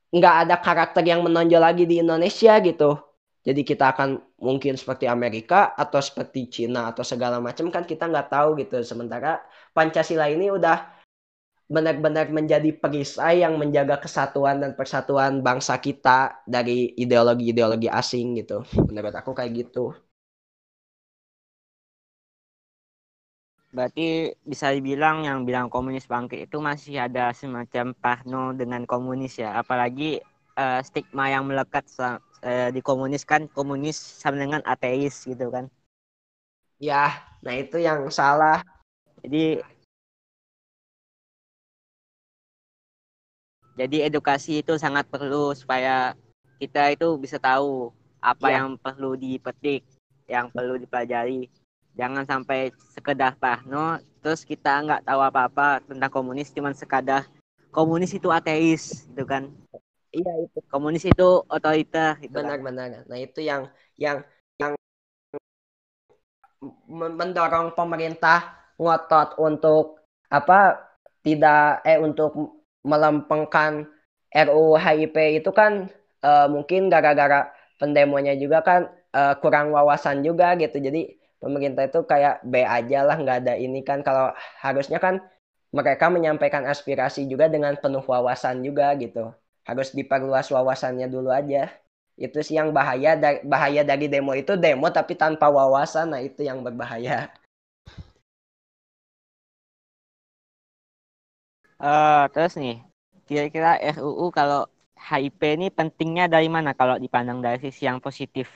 [0.10, 2.98] nggak ada karakter yang menonjol lagi di Indonesia gitu
[3.46, 8.34] jadi kita akan mungkin seperti Amerika atau seperti Cina atau segala macam kan kita nggak
[8.34, 9.46] tahu gitu sementara
[9.78, 10.96] Pancasila ini udah
[11.66, 18.62] benar-benar menjadi perisai yang menjaga kesatuan dan persatuan bangsa kita dari ideologi-ideologi asing gitu.
[18.86, 19.98] Menurut aku kayak gitu.
[23.76, 29.60] Berarti bisa dibilang yang bilang komunis bangkit itu masih ada semacam parno dengan komunis ya.
[29.60, 30.24] Apalagi
[30.56, 35.68] uh, stigma yang melekat uh, di komunis kan komunis sama dengan ateis gitu kan.
[36.80, 38.64] Ya, nah itu yang salah
[39.26, 39.64] jadi
[43.76, 46.16] jadi edukasi itu sangat perlu supaya
[46.62, 47.92] kita itu bisa tahu
[48.24, 48.64] apa ya.
[48.64, 49.84] yang perlu dipetik,
[50.32, 51.52] yang perlu dipelajari.
[51.96, 57.24] Jangan sampai sekedar pahno, terus kita nggak tahu apa-apa tentang komunis, cuman sekadar
[57.72, 59.48] komunis itu ateis, gitu kan?
[60.16, 60.60] Iya itu.
[60.72, 62.20] Komunis itu otoriter.
[62.20, 62.60] Gitu kan.
[62.60, 62.88] Benar-benar.
[63.00, 63.04] Kan?
[63.08, 63.68] Nah itu yang
[64.00, 64.24] yang
[64.60, 64.76] yang
[66.88, 70.80] mendorong pemerintah ngotot untuk apa
[71.24, 73.88] tidak eh untuk melempengkan
[74.36, 75.88] RUU HIP itu kan
[76.22, 81.16] uh, mungkin gara-gara pendemonya juga kan uh, kurang wawasan juga gitu jadi
[81.46, 84.00] pemerintah itu kayak B aja lah nggak ada ini kan.
[84.08, 84.34] Kalau
[84.66, 85.16] harusnya kan
[85.78, 89.30] mereka menyampaikan aspirasi juga dengan penuh wawasan juga gitu.
[89.70, 91.70] Harus diperluas wawasannya dulu aja.
[92.26, 96.06] Itu sih yang bahaya dari bahaya dari demo itu demo tapi tanpa wawasan.
[96.14, 97.30] Nah itu yang berbahaya.
[101.76, 102.76] Uh, terus nih,
[103.28, 104.62] kira-kira RUU kalau
[104.96, 108.48] HIP ini pentingnya dari mana kalau dipandang dari sisi yang positif?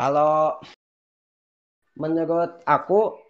[0.00, 0.56] Kalau
[2.00, 3.20] menurut aku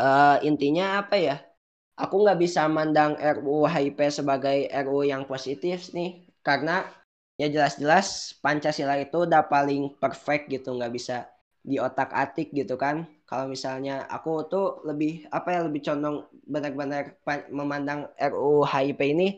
[0.00, 1.36] uh, intinya apa ya?
[2.00, 6.88] Aku nggak bisa mandang RUU HIP sebagai RUU yang positif nih, karena
[7.36, 11.28] ya jelas-jelas Pancasila itu udah paling perfect gitu, nggak bisa
[11.60, 17.12] di otak atik gitu kan kalau misalnya aku tuh lebih apa ya lebih condong benar-benar
[17.52, 19.28] memandang RUU HIP ini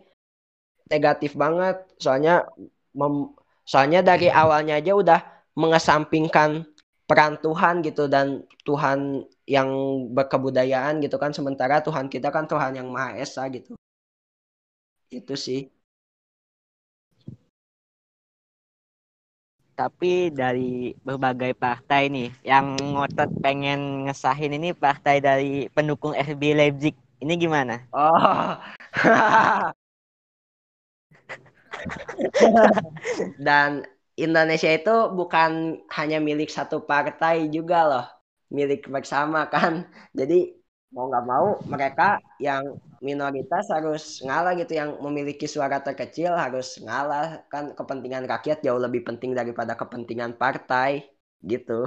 [0.86, 2.46] negatif banget soalnya
[2.94, 3.34] mem,
[3.66, 5.20] soalnya dari awalnya aja udah
[5.60, 6.64] mengesampingkan
[7.08, 9.68] peran Tuhan gitu dan Tuhan yang
[10.14, 13.74] berkebudayaan gitu kan sementara Tuhan kita kan Tuhan yang Maha Esa gitu
[15.10, 15.60] itu sih
[19.80, 26.92] tapi dari berbagai partai nih yang ngotot pengen ngesahin ini partai dari pendukung RB Leipzig
[27.20, 27.80] ini gimana?
[27.92, 28.56] Oh.
[33.46, 33.84] Dan
[34.26, 38.06] Indonesia itu bukan hanya milik satu partai juga loh,
[38.52, 39.86] milik bersama kan.
[40.18, 40.60] Jadi
[40.90, 47.46] mau nggak mau mereka yang minoritas harus ngalah gitu yang memiliki suara terkecil harus ngalah
[47.46, 51.06] kan kepentingan rakyat jauh lebih penting daripada kepentingan partai
[51.46, 51.86] gitu.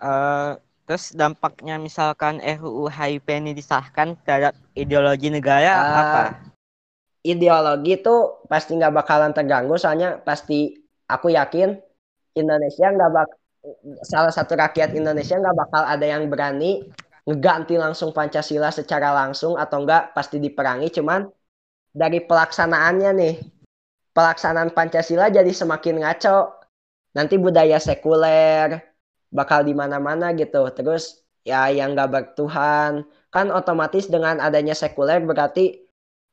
[0.00, 0.56] Uh,
[0.88, 6.49] terus dampaknya misalkan RUU HIP ini disahkan terhadap ideologi negara uh, apa?
[7.20, 10.72] Ideologi itu pasti nggak bakalan terganggu soalnya pasti
[11.04, 11.76] aku yakin
[12.32, 13.28] Indonesia nggak bak
[14.08, 16.88] salah satu rakyat Indonesia nggak bakal ada yang berani
[17.28, 20.88] ngeganti langsung Pancasila secara langsung atau enggak pasti diperangi.
[20.90, 21.28] Cuman
[21.92, 23.34] dari pelaksanaannya nih
[24.16, 26.56] pelaksanaan Pancasila jadi semakin ngaco.
[27.10, 28.78] Nanti budaya sekuler
[29.30, 30.62] bakal di mana-mana gitu.
[30.70, 33.02] Terus ya yang gak bertuhan.
[33.30, 35.89] Kan otomatis dengan adanya sekuler berarti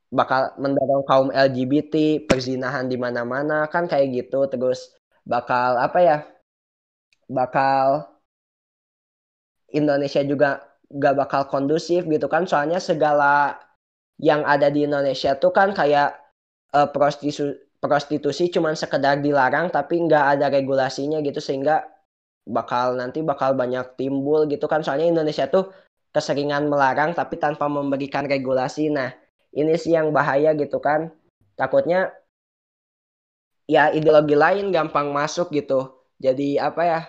[0.08, 4.47] bakal mendorong kaum LGBT perzinahan di mana-mana kan kayak gitu.
[4.47, 4.95] Terus
[5.28, 6.18] bakal apa ya
[7.28, 8.08] bakal
[9.76, 12.47] Indonesia juga gak bakal kondusif gitu kan.
[12.47, 13.60] Soalnya segala
[14.18, 16.16] yang ada di Indonesia tuh kan kayak
[16.74, 21.43] uh, prostitusi prostitusi cuman sekedar dilarang tapi nggak ada regulasinya gitu.
[21.43, 21.84] Sehingga
[22.47, 24.82] bakal nanti bakal banyak timbul gitu kan.
[24.82, 25.68] Soalnya Indonesia tuh
[26.16, 28.88] keseringan melarang tapi tanpa memberikan regulasi.
[28.89, 29.12] Nah
[29.58, 31.10] ini sih yang bahaya gitu kan
[31.58, 32.14] takutnya
[33.66, 36.99] ya ideologi lain gampang masuk gitu jadi apa ya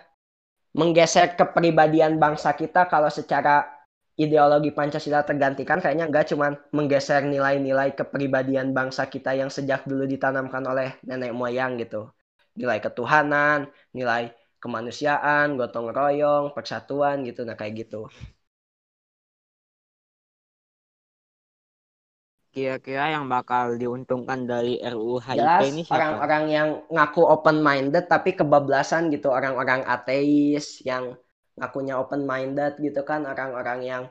[0.73, 3.79] menggeser kepribadian bangsa kita kalau secara
[4.19, 10.67] ideologi Pancasila tergantikan kayaknya nggak cuma menggeser nilai-nilai kepribadian bangsa kita yang sejak dulu ditanamkan
[10.67, 12.11] oleh nenek moyang gitu.
[12.59, 18.11] Nilai ketuhanan, nilai kemanusiaan, gotong royong, persatuan gitu, nah kayak gitu.
[22.59, 25.95] Kira-kira yang bakal diuntungkan dari RUU HIP Jelas, ini siapa?
[25.95, 31.15] Orang-orang yang ngaku open minded tapi kebablasan gitu, orang-orang ateis yang
[31.55, 34.03] ngakunya open minded gitu kan orang-orang yang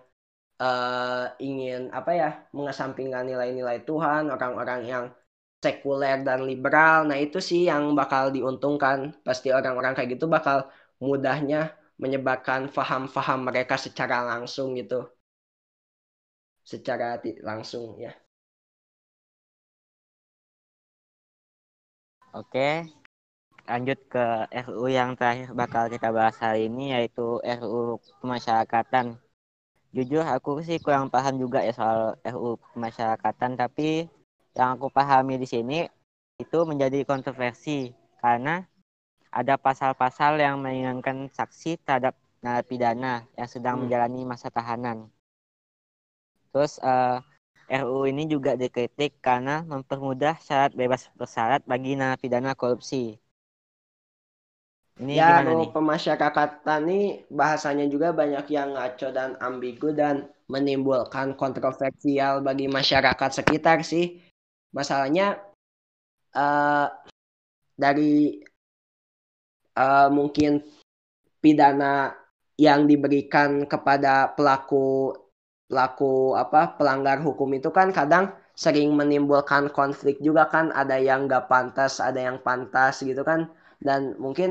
[0.63, 5.03] uh, ingin apa ya mengesampingkan nilai-nilai Tuhan orang-orang yang
[5.59, 7.03] sekuler dan liberal.
[7.03, 9.11] Nah itu sih yang bakal diuntungkan.
[9.27, 10.71] Pasti orang-orang kayak gitu bakal
[11.03, 15.03] mudahnya menyebarkan faham-faham mereka secara langsung gitu.
[16.63, 18.11] Secara langsung ya
[22.37, 22.85] Oke,
[23.65, 24.25] lanjut ke
[24.69, 29.17] RU yang terakhir bakal kita bahas hari ini yaitu RU pemasyarakatan.
[29.89, 34.05] Jujur aku sih kurang paham juga ya soal RU pemasyarakatan tapi
[34.53, 35.89] yang aku pahami di sini
[36.37, 38.69] itu menjadi kontroversi karena
[39.33, 42.13] ada pasal-pasal yang meringankan saksi terhadap
[42.45, 43.89] narapidana yang sedang hmm.
[43.89, 45.09] menjalani masa tahanan.
[46.53, 47.17] Terus uh,
[47.67, 53.19] eh, RU ini juga dikritik karena mempermudah syarat bebas bersyarat bagi narapidana korupsi.
[54.97, 55.69] Ini ya, gimana nih?
[55.69, 63.85] pemasyarakatan nih bahasanya juga banyak yang ngaco dan ambigu dan menimbulkan kontroversial bagi masyarakat sekitar
[63.85, 64.17] sih.
[64.73, 65.37] Masalahnya
[66.33, 66.89] uh,
[67.77, 68.41] dari
[69.77, 70.65] uh, mungkin
[71.37, 72.17] pidana
[72.57, 75.13] yang diberikan kepada pelaku
[75.67, 78.25] pelaku apa pelanggar hukum itu kan kadang
[78.57, 80.65] sering menimbulkan konflik juga kan.
[80.81, 83.51] Ada yang nggak pantas ada yang pantas gitu kan.
[83.77, 84.49] Dan mungkin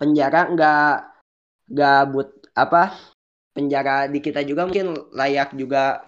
[0.00, 0.84] penjara nggak
[1.72, 2.82] nggak but apa
[3.54, 6.02] penjara di kita juga mungkin layak juga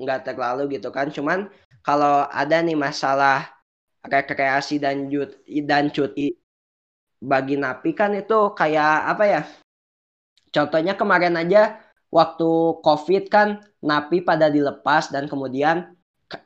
[0.00, 1.08] nggak terlalu gitu kan.
[1.12, 1.48] Cuman
[1.86, 3.48] kalau ada nih masalah
[4.06, 6.26] rekreasi dan cuti dan cuti
[7.20, 9.42] bagi napi kan itu kayak apa ya
[10.54, 11.80] contohnya kemarin aja
[12.16, 15.92] waktu covid kan napi pada dilepas dan kemudian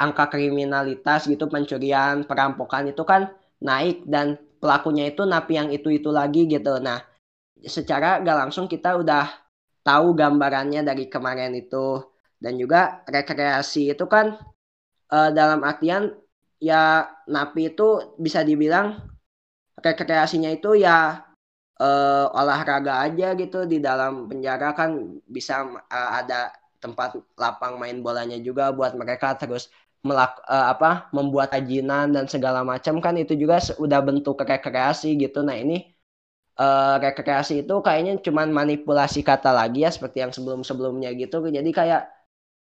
[0.02, 3.30] angka kriminalitas gitu pencurian perampokan itu kan
[3.62, 6.82] naik dan pelakunya itu napi yang itu-itu lagi gitu.
[6.82, 7.00] Nah,
[7.64, 9.24] secara gak langsung kita udah
[9.86, 12.02] tahu gambarannya dari kemarin itu.
[12.40, 14.32] Dan juga rekreasi itu kan
[15.12, 16.08] uh, dalam artian
[16.56, 18.96] ya napi itu bisa dibilang
[19.80, 21.20] rekreasinya itu ya
[21.80, 24.90] uh, olahraga aja gitu di dalam penjara kan
[25.26, 29.68] bisa uh, ada tempat lapang main bolanya juga buat mereka terus
[30.00, 33.14] melak uh, apa membuat ajinan dan segala macam kan.
[33.16, 35.44] Itu juga sudah bentuk rekreasi gitu.
[35.44, 35.76] Nah ini
[36.60, 41.44] uh, rekreasi itu kayaknya cuman manipulasi kata lagi ya seperti yang sebelum sebelumnya gitu.
[41.48, 42.08] Jadi kayak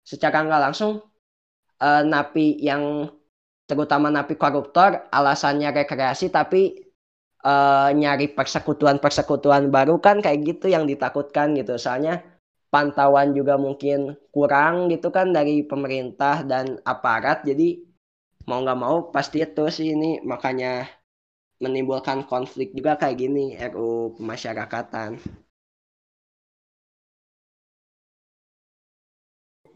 [0.03, 0.91] secara nggak langsung
[1.79, 3.07] uh, napi yang
[3.69, 6.88] terutama napi koruptor alasannya rekreasi tapi
[7.43, 12.23] uh, nyari persekutuan persekutuan baru kan kayak gitu yang ditakutkan gitu soalnya
[12.69, 17.81] pantauan juga mungkin kurang gitu kan dari pemerintah dan aparat jadi
[18.45, 20.89] mau nggak mau pasti itu sih ini makanya
[21.59, 25.19] menimbulkan konflik juga kayak gini RU pemasyarakatan.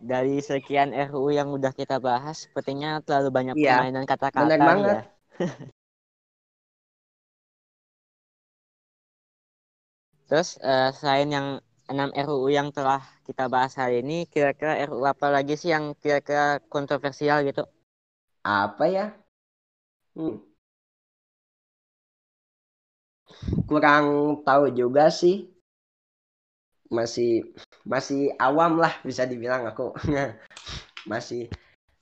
[0.04, 5.00] Dari sekian RU yang udah kita bahas, sepertinya terlalu banyak ya, permainan kata-kata ya.
[10.34, 11.48] Terus uh, selain yang
[11.86, 16.58] 6 RUU yang telah kita bahas hari ini, kira-kira RUU apa lagi sih yang kira-kira
[16.74, 17.70] kontroversial gitu?
[18.42, 19.06] Apa ya?
[20.18, 20.42] Hmm.
[23.70, 25.54] Kurang tahu juga sih.
[26.90, 27.54] Masih
[27.86, 29.94] masih awam lah bisa dibilang aku.
[31.14, 31.46] masih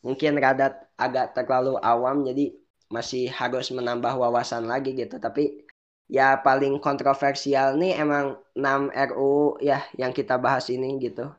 [0.08, 2.56] mungkin rada agak terlalu awam jadi
[2.88, 5.20] masih harus menambah wawasan lagi gitu.
[5.20, 5.68] Tapi
[6.12, 11.32] ya paling kontroversial nih emang 6 RU ya yang kita bahas ini gitu.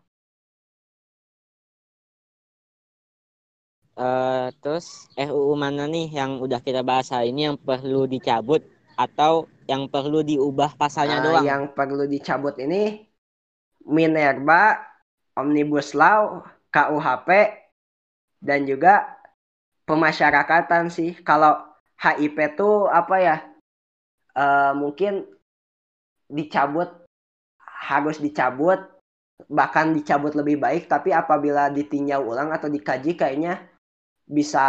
[3.93, 8.65] Uh, terus RUU mana nih yang udah kita bahas hari ini yang perlu dicabut
[8.97, 11.45] atau yang perlu diubah pasalnya uh, doang?
[11.45, 13.05] Yang perlu dicabut ini
[13.85, 14.81] Minerba,
[15.37, 16.41] Omnibus Law,
[16.73, 17.29] KUHP,
[18.41, 19.05] dan juga
[19.85, 21.21] pemasyarakatan sih.
[21.21, 21.61] Kalau
[22.01, 23.52] HIP tuh apa ya?
[24.33, 25.29] Uh, mungkin
[26.33, 26.89] dicabut
[27.61, 28.81] harus dicabut
[29.53, 33.61] bahkan dicabut lebih baik tapi apabila ditinjau ulang atau dikaji kayaknya
[34.25, 34.65] bisa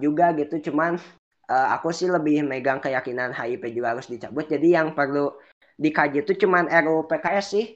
[0.00, 0.72] juga gitu.
[0.72, 0.96] Cuman
[1.50, 4.48] uh, aku sih lebih megang keyakinan HIP juga harus dicabut.
[4.48, 5.32] Jadi yang perlu
[5.76, 7.66] dikaji itu cuman RUU PKS sih.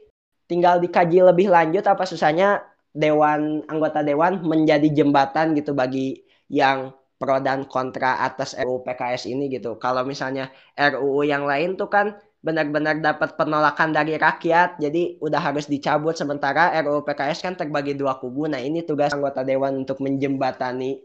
[0.47, 2.62] Tinggal dikaji lebih lanjut apa susahnya
[2.95, 9.45] dewan anggota dewan menjadi jembatan gitu bagi yang pro dan kontra atas RUU PKS ini
[9.55, 9.71] gitu.
[9.85, 10.45] Kalau misalnya
[10.77, 12.07] RUU yang lain tuh kan
[12.47, 16.14] benar-benar dapat penolakan dari rakyat jadi udah harus dicabut.
[16.21, 18.47] Sementara RUU PKS kan terbagi dua kubu.
[18.53, 21.03] Nah ini tugas anggota dewan untuk menjembatani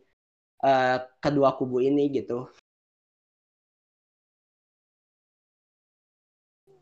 [0.66, 2.48] uh, kedua kubu ini gitu.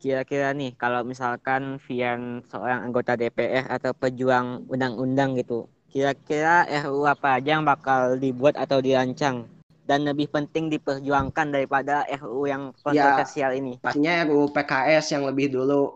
[0.00, 7.42] Kira-kira nih kalau misalkan Vian seorang anggota DPR atau pejuang undang-undang gitu, kira-kira RUU apa
[7.42, 9.50] aja yang bakal dibuat atau dirancang
[9.84, 13.72] dan lebih penting diperjuangkan daripada RUU yang ya, kontroversial ya, ini?
[13.82, 15.90] Pastinya RUU PKS yang lebih dulu.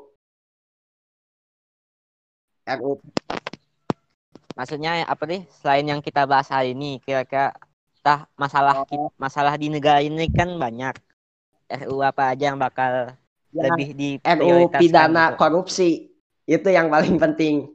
[2.67, 2.99] RUU
[4.55, 5.43] Maksudnya apa nih?
[5.51, 7.55] Selain yang kita bahas hari ini, kira-kira
[8.05, 9.09] tah masalah oh.
[9.17, 10.93] masalah di negara ini kan banyak
[11.89, 13.17] RU apa aja yang bakal
[13.49, 15.41] ya, lebih di RU pidana gitu.
[15.41, 15.91] korupsi
[16.45, 17.73] itu yang paling penting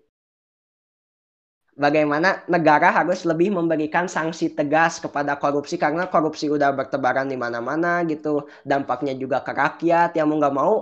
[1.79, 8.03] bagaimana negara harus lebih memberikan sanksi tegas kepada korupsi karena korupsi udah bertebaran di mana-mana
[8.03, 8.45] gitu.
[8.67, 10.13] Dampaknya juga ke rakyat.
[10.19, 10.73] Yang mau nggak mau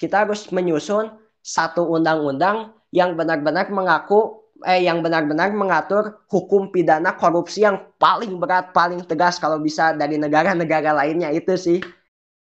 [0.00, 1.12] kita harus menyusun
[1.44, 8.72] satu undang-undang yang benar-benar mengaku eh yang benar-benar mengatur hukum pidana korupsi yang paling berat,
[8.72, 11.28] paling tegas kalau bisa dari negara-negara lainnya.
[11.28, 11.84] Itu sih.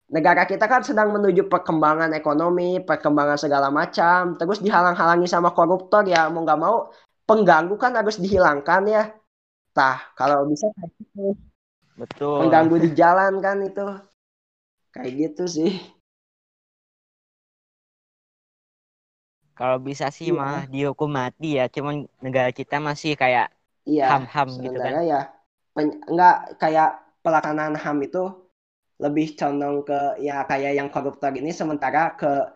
[0.07, 6.31] Negara kita kan sedang menuju perkembangan ekonomi, perkembangan segala macam, terus dihalang-halangi sama koruptor ya
[6.31, 6.87] mau nggak mau
[7.27, 9.03] pengganggu kan harus dihilangkan ya.
[9.75, 11.37] Tah, kalau bisa kayak gitu.
[11.99, 12.47] Betul.
[12.47, 13.87] Pengganggu di jalan kan itu.
[14.95, 15.71] Kayak gitu sih.
[19.57, 20.37] Kalau bisa sih iya.
[20.37, 23.49] mah dihukum mati ya, cuman negara kita masih kayak
[23.89, 25.01] iya, ham-ham gitu kan.
[25.01, 25.21] ya
[25.77, 26.89] enggak kayak
[27.21, 28.23] pelaksanaan HAM itu
[28.97, 32.49] lebih condong ke ya kayak yang koruptor ini sementara ke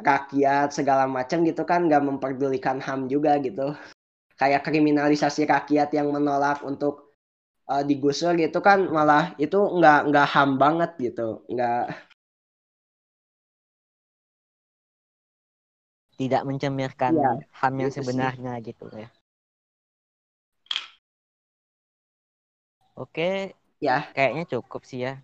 [0.00, 3.76] rakyat segala macam gitu kan nggak memperdulikan HAM juga gitu.
[4.40, 7.14] Kayak kriminalisasi rakyat yang menolak untuk
[7.70, 11.44] uh, digusur gitu kan malah itu nggak nggak HAM banget gitu.
[11.52, 11.82] Nggak
[16.14, 18.66] tidak mencemirkan ya, ham yang sebenarnya sih.
[18.70, 19.08] gitu ya.
[22.94, 23.50] Oke,
[23.82, 25.18] ya kayaknya cukup sih ya.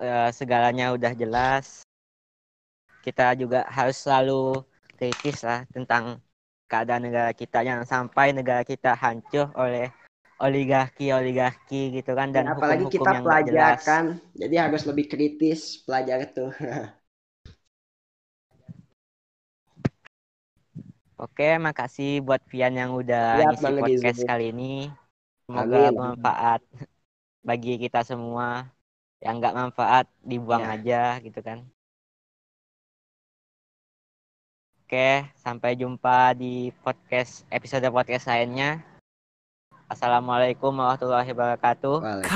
[0.00, 1.84] E, segalanya udah jelas.
[3.04, 4.64] Kita juga harus selalu
[4.96, 6.20] kritis lah tentang
[6.70, 9.90] keadaan negara kita jangan sampai negara kita hancur oleh
[10.38, 14.04] oligarki oligarki gitu kan dan, dan apalagi hukum -hukum kita pelajar kan
[14.38, 16.46] jadi harus lebih kritis pelajar itu
[21.20, 24.88] Oke, makasih buat Vian yang udah ya, ngisi podcast kali ini.
[25.44, 25.92] Semoga Amin.
[25.92, 26.60] bermanfaat
[27.44, 28.72] bagi kita semua.
[29.20, 30.72] Yang nggak manfaat dibuang ya.
[30.80, 31.68] aja gitu kan.
[34.90, 38.82] Oke, sampai jumpa di podcast episode podcast lainnya.
[39.86, 42.26] Assalamualaikum warahmatullahi wabarakatuh.